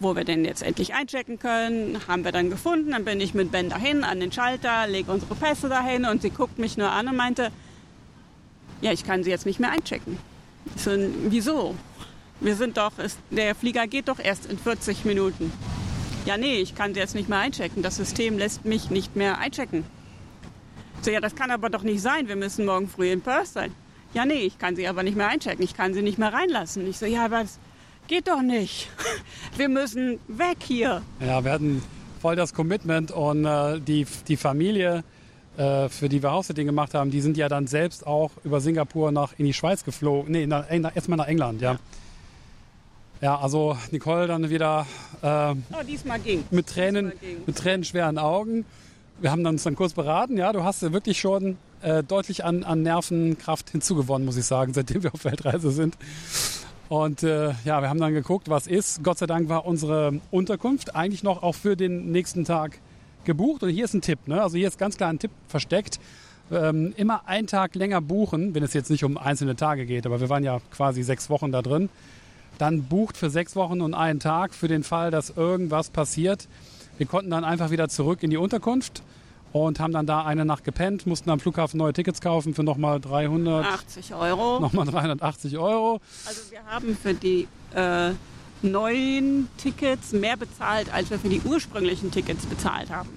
[0.00, 1.96] wo wir denn jetzt endlich einchecken können.
[2.08, 2.90] Haben wir dann gefunden.
[2.90, 6.30] Dann bin ich mit Ben dahin an den Schalter, lege unsere Pässe dahin und sie
[6.30, 7.52] guckt mich nur an und meinte,
[8.80, 10.18] ja, ich kann sie jetzt nicht mehr einchecken.
[10.74, 10.90] Ich so,
[11.28, 11.76] wieso?
[12.42, 15.52] Wir sind doch, ist, der Flieger geht doch erst in 40 Minuten.
[16.26, 17.84] Ja, nee, ich kann sie jetzt nicht mehr einchecken.
[17.84, 19.84] Das System lässt mich nicht mehr einchecken.
[21.02, 22.26] So, ja, das kann aber doch nicht sein.
[22.26, 23.72] Wir müssen morgen früh in Perth sein.
[24.12, 25.64] Ja, nee, ich kann sie aber nicht mehr einchecken.
[25.64, 26.88] Ich kann sie nicht mehr reinlassen.
[26.88, 27.60] Ich so, ja, aber das
[28.08, 28.88] geht doch nicht.
[29.56, 31.02] Wir müssen weg hier.
[31.20, 31.82] Ja, wir hatten
[32.20, 35.04] voll das Commitment und äh, die, die Familie,
[35.56, 39.12] äh, für die wir Haussitting gemacht haben, die sind ja dann selbst auch über Singapur
[39.12, 40.32] nach in die Schweiz geflogen.
[40.32, 41.72] Nee, nach, nach, erstmal nach England, ja.
[41.72, 41.78] Ja,
[43.30, 44.86] also Nicole dann wieder
[45.22, 45.54] äh, Oh,
[45.86, 46.44] diesmal ging.
[46.50, 47.46] mit Tränen, Diesmal ging's.
[47.46, 48.64] mit tränenschweren Augen.
[49.20, 50.36] Wir haben uns dann kurz beraten.
[50.36, 54.72] Ja, du hast ja wirklich schon äh, deutlich an, an Nervenkraft hinzugewonnen, muss ich sagen,
[54.74, 55.96] seitdem wir auf Weltreise sind.
[56.88, 59.02] Und äh, ja, wir haben dann geguckt, was ist.
[59.04, 62.78] Gott sei Dank war unsere Unterkunft eigentlich noch auch für den nächsten Tag
[63.24, 63.62] gebucht.
[63.62, 64.18] Und hier ist ein Tipp.
[64.26, 64.42] Ne?
[64.42, 66.00] Also hier ist ganz klar ein Tipp versteckt.
[66.50, 70.04] Ähm, immer einen Tag länger buchen, wenn es jetzt nicht um einzelne Tage geht.
[70.04, 71.88] Aber wir waren ja quasi sechs Wochen da drin.
[72.62, 76.46] Dann bucht für sechs Wochen und einen Tag für den Fall, dass irgendwas passiert.
[76.96, 79.02] Wir konnten dann einfach wieder zurück in die Unterkunft
[79.52, 83.00] und haben dann da eine Nacht gepennt, mussten am Flughafen neue Tickets kaufen für nochmal
[83.00, 84.60] 300, 80 Euro.
[84.60, 86.00] nochmal 380 Euro.
[86.24, 88.12] Also wir haben für die äh,
[88.62, 93.10] neuen Tickets mehr bezahlt, als wir für die ursprünglichen Tickets bezahlt haben.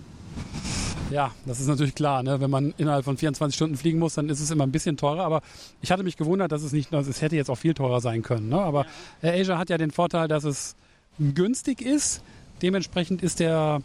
[1.12, 2.24] Ja, das ist natürlich klar.
[2.24, 2.41] Ne?
[2.41, 5.24] Wenn man innerhalb von 24 Stunden fliegen muss, dann ist es immer ein bisschen teurer.
[5.24, 5.41] Aber
[5.82, 8.24] ich hatte mich gewundert, dass es nicht, also es hätte jetzt auch viel teurer sein
[8.24, 8.50] können.
[8.50, 8.60] Ne?
[8.60, 8.86] Aber
[9.22, 10.76] Air Asia hat ja den Vorteil, dass es
[11.20, 12.24] günstig ist.
[12.62, 13.82] Dementsprechend ist der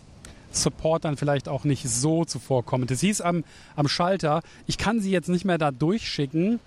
[0.51, 2.91] Support dann vielleicht auch nicht so zuvorkommend.
[2.91, 3.45] Es hieß am,
[3.77, 6.59] am Schalter, ich kann sie jetzt nicht mehr da durchschicken.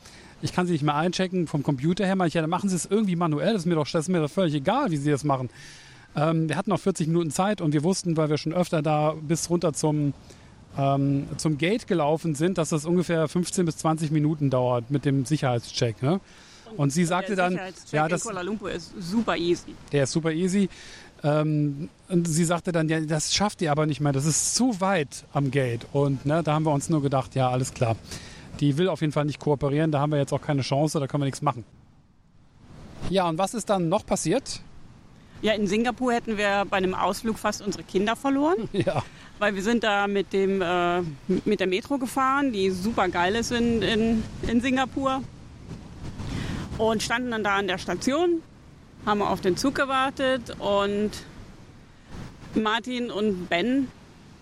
[0.42, 2.16] Ich kann sie nicht mehr einchecken vom Computer her.
[2.26, 3.54] Ich, ja, dann machen sie es irgendwie manuell.
[3.54, 5.50] Das ist mir doch, das ist mir doch völlig egal, wie sie das machen.
[6.16, 9.16] Ähm, wir hatten noch 40 Minuten Zeit und wir wussten, weil wir schon öfter da
[9.20, 10.14] bis runter zum,
[10.78, 15.26] ähm, zum Gate gelaufen sind, dass das ungefähr 15 bis 20 Minuten dauert mit dem
[15.26, 16.02] Sicherheitscheck.
[16.02, 16.20] Ne?
[16.78, 17.60] Und sie sagte der dann,
[17.92, 19.76] ja, in das, Kuala Lumpur ist super easy.
[19.92, 20.70] der ist super easy.
[21.24, 24.82] Ähm, und sie sagte dann, ja, das schafft ihr aber nicht mehr, das ist zu
[24.82, 25.86] weit am Gate.
[25.94, 27.96] Und ne, da haben wir uns nur gedacht, ja, alles klar.
[28.60, 31.08] Die will auf jeden Fall nicht kooperieren, da haben wir jetzt auch keine Chance, da
[31.08, 31.64] können wir nichts machen.
[33.10, 34.62] Ja, und was ist dann noch passiert?
[35.42, 39.04] Ja, in Singapur hätten wir bei einem Ausflug fast unsere Kinder verloren, Ja.
[39.44, 41.02] Weil wir sind da mit, dem, äh,
[41.44, 45.22] mit der Metro gefahren, die super geil ist in, in, in Singapur.
[46.78, 48.42] Und standen dann da an der Station,
[49.06, 51.12] haben auf den Zug gewartet und
[52.56, 53.90] Martin und Ben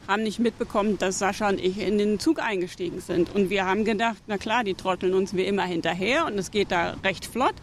[0.07, 3.33] haben nicht mitbekommen, dass Sascha und ich in den Zug eingestiegen sind.
[3.33, 6.71] Und wir haben gedacht, na klar, die trotteln uns wie immer hinterher und es geht
[6.71, 7.55] da recht flott.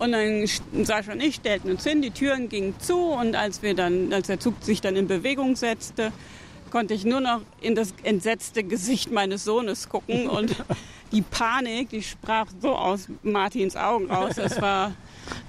[0.00, 0.44] Und dann
[0.82, 4.26] Sascha und ich stellten uns hin, die Türen gingen zu und als wir dann, als
[4.26, 6.10] der Zug sich dann in Bewegung setzte,
[6.74, 10.56] konnte ich nur noch in das entsetzte Gesicht meines Sohnes gucken und
[11.12, 14.32] die Panik, die sprach so aus Martins Augen raus.
[14.34, 14.90] Das war,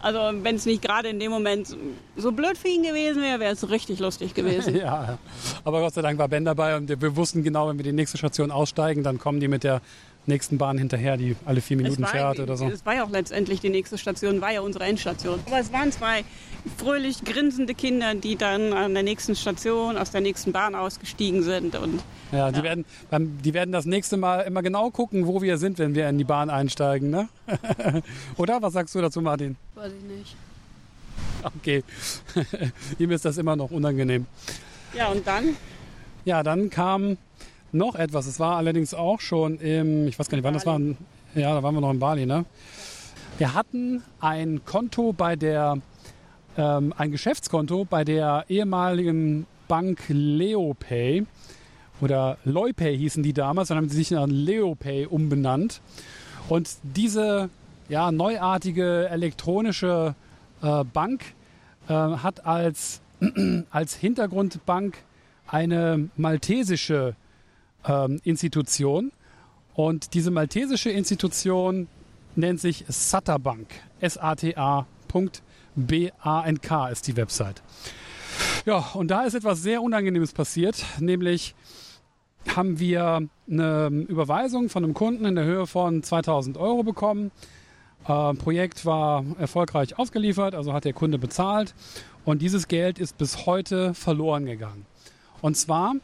[0.03, 1.75] also wenn es nicht gerade in dem Moment
[2.15, 4.75] so blöd für ihn gewesen wäre, wäre es richtig lustig gewesen.
[4.85, 5.17] Ja,
[5.63, 8.19] aber Gott sei Dank war Ben dabei und wir wussten genau, wenn wir die nächste
[8.19, 9.81] Station aussteigen, dann kommen die mit der
[10.27, 12.67] nächsten Bahn hinterher, die alle vier Minuten fährt oder so.
[12.67, 15.39] Es war ja auch letztendlich die nächste Station, war ja unsere Endstation.
[15.45, 16.23] Aber es waren zwei
[16.77, 21.75] fröhlich grinsende Kinder, die dann an der nächsten Station aus der nächsten Bahn ausgestiegen sind.
[21.75, 22.63] Und Ja, die, Ja.
[22.63, 22.85] Werden,
[23.43, 26.23] die werden das nächste Mal immer genau gucken, wo wir sind, wenn wir in die
[26.23, 27.29] Bahn einsteigen, ne?
[28.37, 28.61] Oder?
[28.61, 29.57] Was sagst du dazu, Martin?
[29.75, 30.35] Weiß ich nicht.
[31.43, 31.83] Okay.
[32.99, 34.25] Ihm ist das immer noch unangenehm.
[34.97, 35.55] ja, und dann
[36.25, 37.17] Ja, dann kam
[37.75, 38.25] noch etwas.
[38.25, 40.79] Es war allerdings auch schon im, ich weiß gar nicht, wann das war.
[41.35, 42.45] Ja, da waren wir noch in Bali, ne?
[43.37, 45.77] Wir hatten ein Konto bei der,
[46.57, 51.25] ähm, ein Geschäftskonto bei der ehemaligen Bank Leopay
[52.01, 55.81] oder Loipay hießen die damals, dann haben sie sich in Leopay umbenannt.
[56.49, 57.49] Und diese
[57.89, 60.15] ja, neuartige elektronische
[60.61, 61.23] äh, Bank
[61.87, 63.01] äh, hat als,
[63.69, 64.97] als Hintergrundbank
[65.47, 67.15] eine maltesische
[67.87, 69.11] ähm, Institution.
[69.73, 71.87] Und diese maltesische Institution
[72.35, 73.67] nennt sich SATA Bank.
[73.99, 74.87] S-A-T-A.B-A-N-K
[76.89, 77.61] ist die Website.
[78.65, 81.55] Ja, und da ist etwas sehr Unangenehmes passiert, nämlich
[82.55, 87.31] haben wir eine Überweisung von einem Kunden in der Höhe von 2000 Euro bekommen.
[88.07, 91.73] Äh, Projekt war erfolgreich ausgeliefert, also hat der Kunde bezahlt.
[92.23, 94.85] Und dieses Geld ist bis heute verloren gegangen.
[95.41, 95.95] Und zwar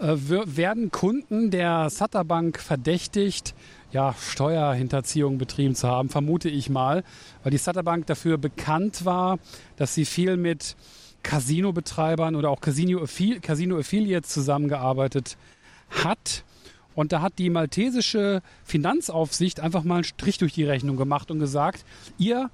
[0.00, 3.54] werden Kunden der Sutter Bank verdächtigt,
[3.90, 7.04] ja, Steuerhinterziehung betrieben zu haben, vermute ich mal,
[7.42, 9.38] weil die Sutter Bank dafür bekannt war,
[9.76, 10.76] dass sie viel mit
[11.22, 15.36] Casino-Betreibern oder auch Casino-Affili- Casino-Affiliates zusammengearbeitet
[15.90, 16.44] hat.
[16.94, 21.38] Und da hat die maltesische Finanzaufsicht einfach mal einen Strich durch die Rechnung gemacht und
[21.38, 21.84] gesagt,
[22.18, 22.50] ihr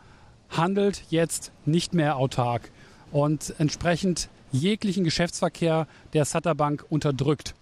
[0.51, 2.71] handelt jetzt nicht mehr autark
[3.11, 7.55] und entsprechend jeglichen Geschäftsverkehr der Sutter Bank unterdrückt.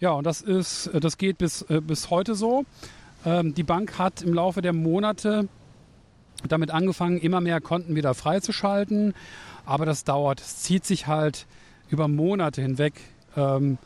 [0.00, 2.64] Ja, und das ist, das geht bis, äh, bis heute so.
[3.26, 5.48] Ähm, die Bank hat im Laufe der Monate
[6.48, 9.14] damit angefangen, immer mehr Konten wieder freizuschalten.
[9.66, 11.46] Aber das dauert, es zieht sich halt
[11.90, 12.94] über Monate hinweg.
[13.36, 13.78] Ähm,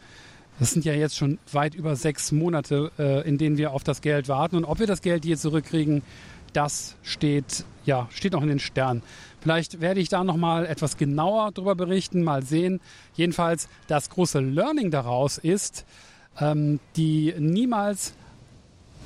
[0.61, 4.01] das sind ja jetzt schon weit über sechs Monate, äh, in denen wir auf das
[4.01, 4.57] Geld warten.
[4.57, 6.03] Und ob wir das Geld je zurückkriegen,
[6.53, 9.03] das steht, ja, steht noch in den Sternen.
[9.45, 12.81] Vielleicht werde ich da nochmal etwas genauer darüber berichten, mal sehen.
[13.13, 15.85] Jedenfalls, das große Learning daraus ist,
[16.41, 18.15] ähm, die niemals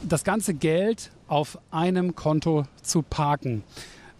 [0.04, 3.64] das ganze Geld auf einem Konto zu parken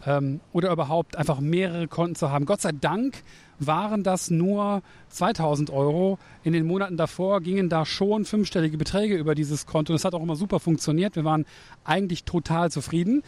[0.07, 2.47] ähm, oder überhaupt einfach mehrere Konten zu haben.
[2.47, 3.23] Gott sei Dank
[3.59, 6.19] waren das nur 2000 Euro.
[6.45, 9.93] In den Monaten davor gingen da schon fünfstellige Beträge über dieses Konto.
[9.93, 11.17] Das hat auch immer super funktioniert.
[11.17, 11.47] Wir waren
[11.85, 13.23] eigentlich total zufrieden.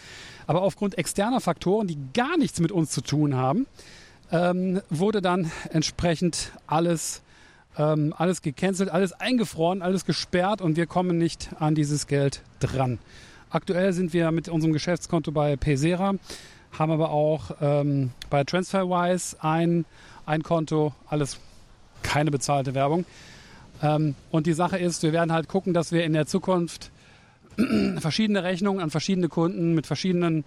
[0.46, 3.66] Aber aufgrund externer Faktoren, die gar nichts mit uns zu tun haben,
[4.32, 7.22] ähm, wurde dann entsprechend alles
[7.78, 12.98] ähm, alles gecancelt, alles eingefroren, alles gesperrt und wir kommen nicht an dieses Geld dran.
[13.50, 16.14] Aktuell sind wir mit unserem Geschäftskonto bei Paysera,
[16.78, 19.84] haben aber auch ähm, bei TransferWise ein,
[20.30, 21.38] ein Konto, alles
[22.02, 23.04] keine bezahlte Werbung.
[23.82, 26.90] Ähm, und die Sache ist, wir werden halt gucken, dass wir in der Zukunft
[27.98, 30.44] verschiedene Rechnungen an verschiedene Kunden mit verschiedenen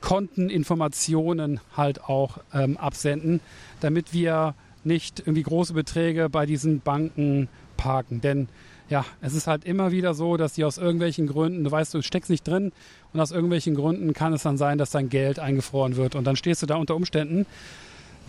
[0.00, 3.40] Konteninformationen halt auch ähm, absenden,
[3.80, 4.54] damit wir
[4.84, 8.20] nicht irgendwie große Beträge bei diesen Banken parken.
[8.20, 8.48] Denn
[8.88, 12.02] ja, es ist halt immer wieder so, dass die aus irgendwelchen Gründen, du weißt, du
[12.02, 12.72] steckst nicht drin
[13.12, 16.36] und aus irgendwelchen Gründen kann es dann sein, dass dein Geld eingefroren wird und dann
[16.36, 17.46] stehst du da unter Umständen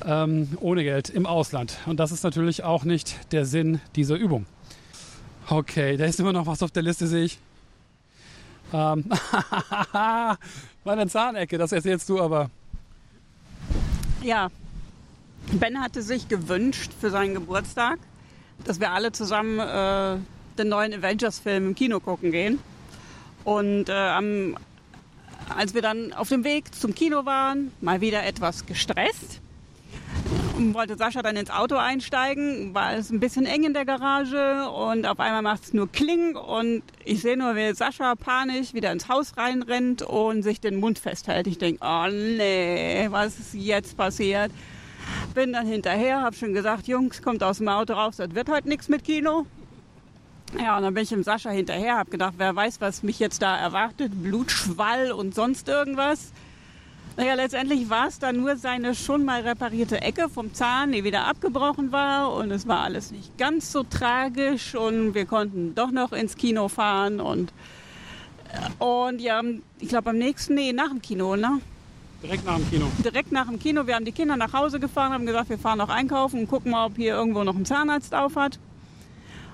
[0.06, 1.78] ähm, ohne Geld im Ausland.
[1.86, 4.46] Und das ist natürlich auch nicht der Sinn dieser Übung.
[5.50, 7.40] Okay, da ist immer noch was auf der Liste, sehe ich.
[8.74, 9.06] Ähm,
[10.84, 12.50] meine Zahnecke, das erzählst du aber.
[14.22, 14.50] Ja,
[15.54, 18.00] Ben hatte sich gewünscht für seinen Geburtstag,
[18.66, 20.18] dass wir alle zusammen äh,
[20.58, 22.60] den neuen Avengers-Film im Kino gucken gehen.
[23.46, 24.58] Und äh, am,
[25.56, 29.40] als wir dann auf dem Weg zum Kino waren, mal wieder etwas gestresst,
[30.74, 35.06] wollte Sascha dann ins Auto einsteigen, war es ein bisschen eng in der Garage und
[35.06, 39.08] auf einmal macht es nur Kling und ich sehe nur, wie Sascha panisch wieder ins
[39.08, 41.48] Haus reinrennt und sich den Mund festhält.
[41.48, 44.52] Ich denke, oh nee, was ist jetzt passiert?
[45.34, 48.68] Bin dann hinterher, habe schon gesagt, Jungs, kommt aus dem Auto raus, das wird heute
[48.68, 49.46] nichts mit Kino.
[50.60, 53.42] Ja, und dann bin ich dem Sascha hinterher, habe gedacht, wer weiß, was mich jetzt
[53.42, 56.32] da erwartet, Blutschwall und sonst irgendwas.
[57.18, 61.26] Naja, letztendlich war es dann nur seine schon mal reparierte Ecke vom Zahn, die wieder
[61.26, 62.32] abgebrochen war.
[62.32, 64.76] Und es war alles nicht ganz so tragisch.
[64.76, 67.20] Und wir konnten doch noch ins Kino fahren.
[67.20, 67.52] Und,
[68.78, 69.42] und ja,
[69.80, 71.60] ich glaube am nächsten, nee, nach dem Kino, ne?
[72.22, 72.86] Direkt nach dem Kino.
[73.04, 73.88] Direkt nach dem Kino.
[73.88, 76.70] Wir haben die Kinder nach Hause gefahren, haben gesagt, wir fahren noch einkaufen und gucken
[76.70, 78.60] mal, ob hier irgendwo noch ein Zahnarzt auf hat.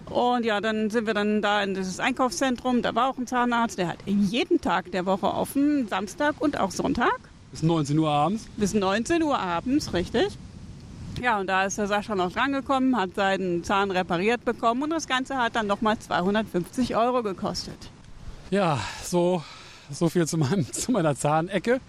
[0.09, 2.82] Und ja, dann sind wir dann da in dieses Einkaufszentrum.
[2.82, 6.72] Da war auch ein Zahnarzt, der hat jeden Tag der Woche offen, Samstag und auch
[6.72, 7.20] Sonntag.
[7.54, 8.47] Bis 19 Uhr abends?
[8.58, 10.39] Bis 19 Uhr abends, richtig.
[11.22, 15.08] Ja, und da ist der Sascha noch drangekommen, hat seinen Zahn repariert bekommen und das
[15.08, 17.78] Ganze hat dann nochmal 250 Euro gekostet.
[18.49, 19.43] Ja, so,
[19.91, 21.80] so viel zu, meinem, zu meiner Zahnecke.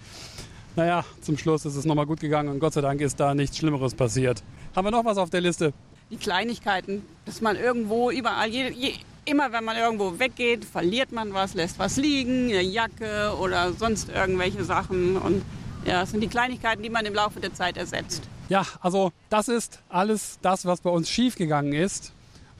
[0.77, 3.57] Naja, zum Schluss ist es nochmal gut gegangen und Gott sei Dank ist da nichts
[3.57, 4.43] Schlimmeres passiert.
[4.77, 5.73] Haben wir noch was auf der Liste?
[6.11, 8.93] Die Kleinigkeiten, dass man irgendwo überall, je, je,
[9.25, 14.09] immer wenn man irgendwo weggeht, verliert man was, lässt was liegen, eine Jacke oder sonst
[14.09, 15.17] irgendwelche Sachen.
[15.17, 15.43] Und
[15.85, 18.23] ja, es sind die Kleinigkeiten, die man im Laufe der Zeit ersetzt.
[18.49, 22.13] Ja, also das ist alles das, was bei uns schiefgegangen ist.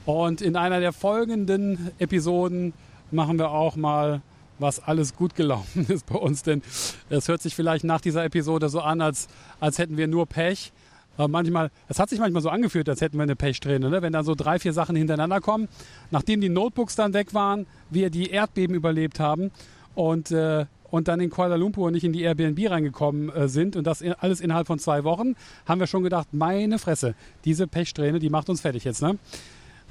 [0.05, 2.73] Und in einer der folgenden Episoden
[3.11, 4.21] machen wir auch mal,
[4.59, 6.43] was alles gut gelaufen ist bei uns.
[6.43, 6.61] Denn
[7.09, 9.27] es hört sich vielleicht nach dieser Episode so an, als,
[9.59, 10.71] als hätten wir nur Pech.
[11.17, 14.01] Aber manchmal, es hat sich manchmal so angefühlt, als hätten wir eine Pechsträhne, ne?
[14.01, 15.67] wenn dann so drei, vier Sachen hintereinander kommen.
[16.11, 19.51] Nachdem die Notebooks dann weg waren, wir die Erdbeben überlebt haben
[19.95, 23.85] und, äh, und dann in Kuala Lumpur nicht in die Airbnb reingekommen äh, sind und
[23.87, 25.35] das in, alles innerhalb von zwei Wochen,
[25.65, 29.01] haben wir schon gedacht, meine Fresse, diese Pechsträhne, die macht uns fertig jetzt.
[29.01, 29.17] Ne?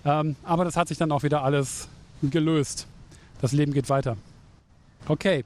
[0.05, 1.89] Ähm, aber das hat sich dann auch wieder alles
[2.23, 2.87] gelöst.
[3.41, 4.17] Das Leben geht weiter.
[5.09, 5.45] Okay.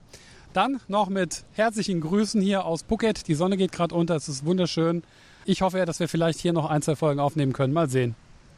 [0.53, 3.29] Dann noch mit herzlichen Grüßen hier aus Phuket.
[3.29, 5.03] Die Sonne geht gerade unter, es ist wunderschön.
[5.49, 7.72] Ich hoffe ja, dass wir vielleicht hier noch ein, zwei Folgen aufnehmen können.
[7.72, 8.14] Mal sehen.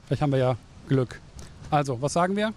[0.07, 0.57] Vielleicht haben wir ja
[0.89, 1.21] Glück.
[1.71, 2.53] Also, was sagen wir?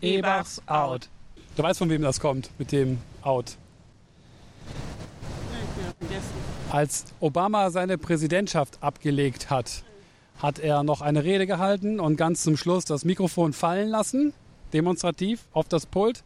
[0.00, 1.08] Ebachs out.
[1.54, 3.56] Du weißt, von wem das kommt mit dem Out.
[6.72, 9.84] Als Obama seine Präsidentschaft abgelegt hat,
[10.42, 14.32] hat er noch eine Rede gehalten und ganz zum Schluss das Mikrofon fallen lassen,
[14.72, 16.24] demonstrativ auf das Pult,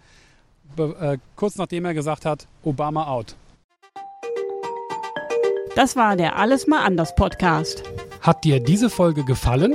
[0.78, 3.36] äh, kurz nachdem er gesagt hat, Obama out.
[5.81, 7.85] Das war der Alles mal anders Podcast.
[8.20, 9.74] Hat dir diese Folge gefallen?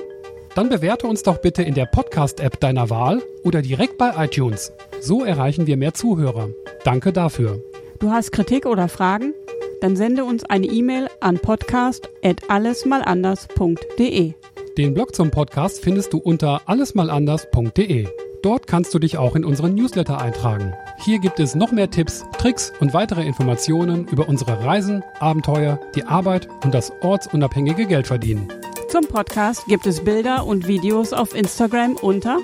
[0.53, 4.71] Dann bewerte uns doch bitte in der Podcast-App deiner Wahl oder direkt bei iTunes.
[5.01, 6.49] So erreichen wir mehr Zuhörer.
[6.83, 7.63] Danke dafür.
[7.97, 9.33] Du hast Kritik oder Fragen?
[9.81, 14.33] Dann sende uns eine E-Mail an podcast@allesmalanders.de.
[14.77, 18.07] Den Blog zum Podcast findest du unter allesmalanders.de.
[18.43, 20.75] Dort kannst du dich auch in unseren Newsletter eintragen.
[20.97, 26.03] Hier gibt es noch mehr Tipps, Tricks und weitere Informationen über unsere Reisen, Abenteuer, die
[26.03, 28.47] Arbeit und das ortsunabhängige Geldverdienen.
[28.89, 32.39] Zum Podcast gibt es Bilder und Videos auf Instagram unter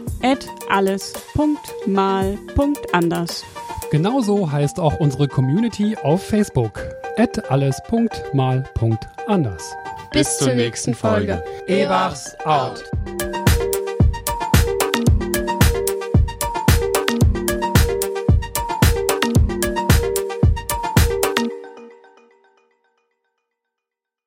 [0.70, 3.46] alles.mal.anders.
[3.92, 6.82] Genauso heißt auch unsere Community auf Facebook
[7.50, 9.76] alles.mal.anders.
[10.12, 11.44] Bis zur nächsten Folge.
[11.68, 12.84] Ebachs out.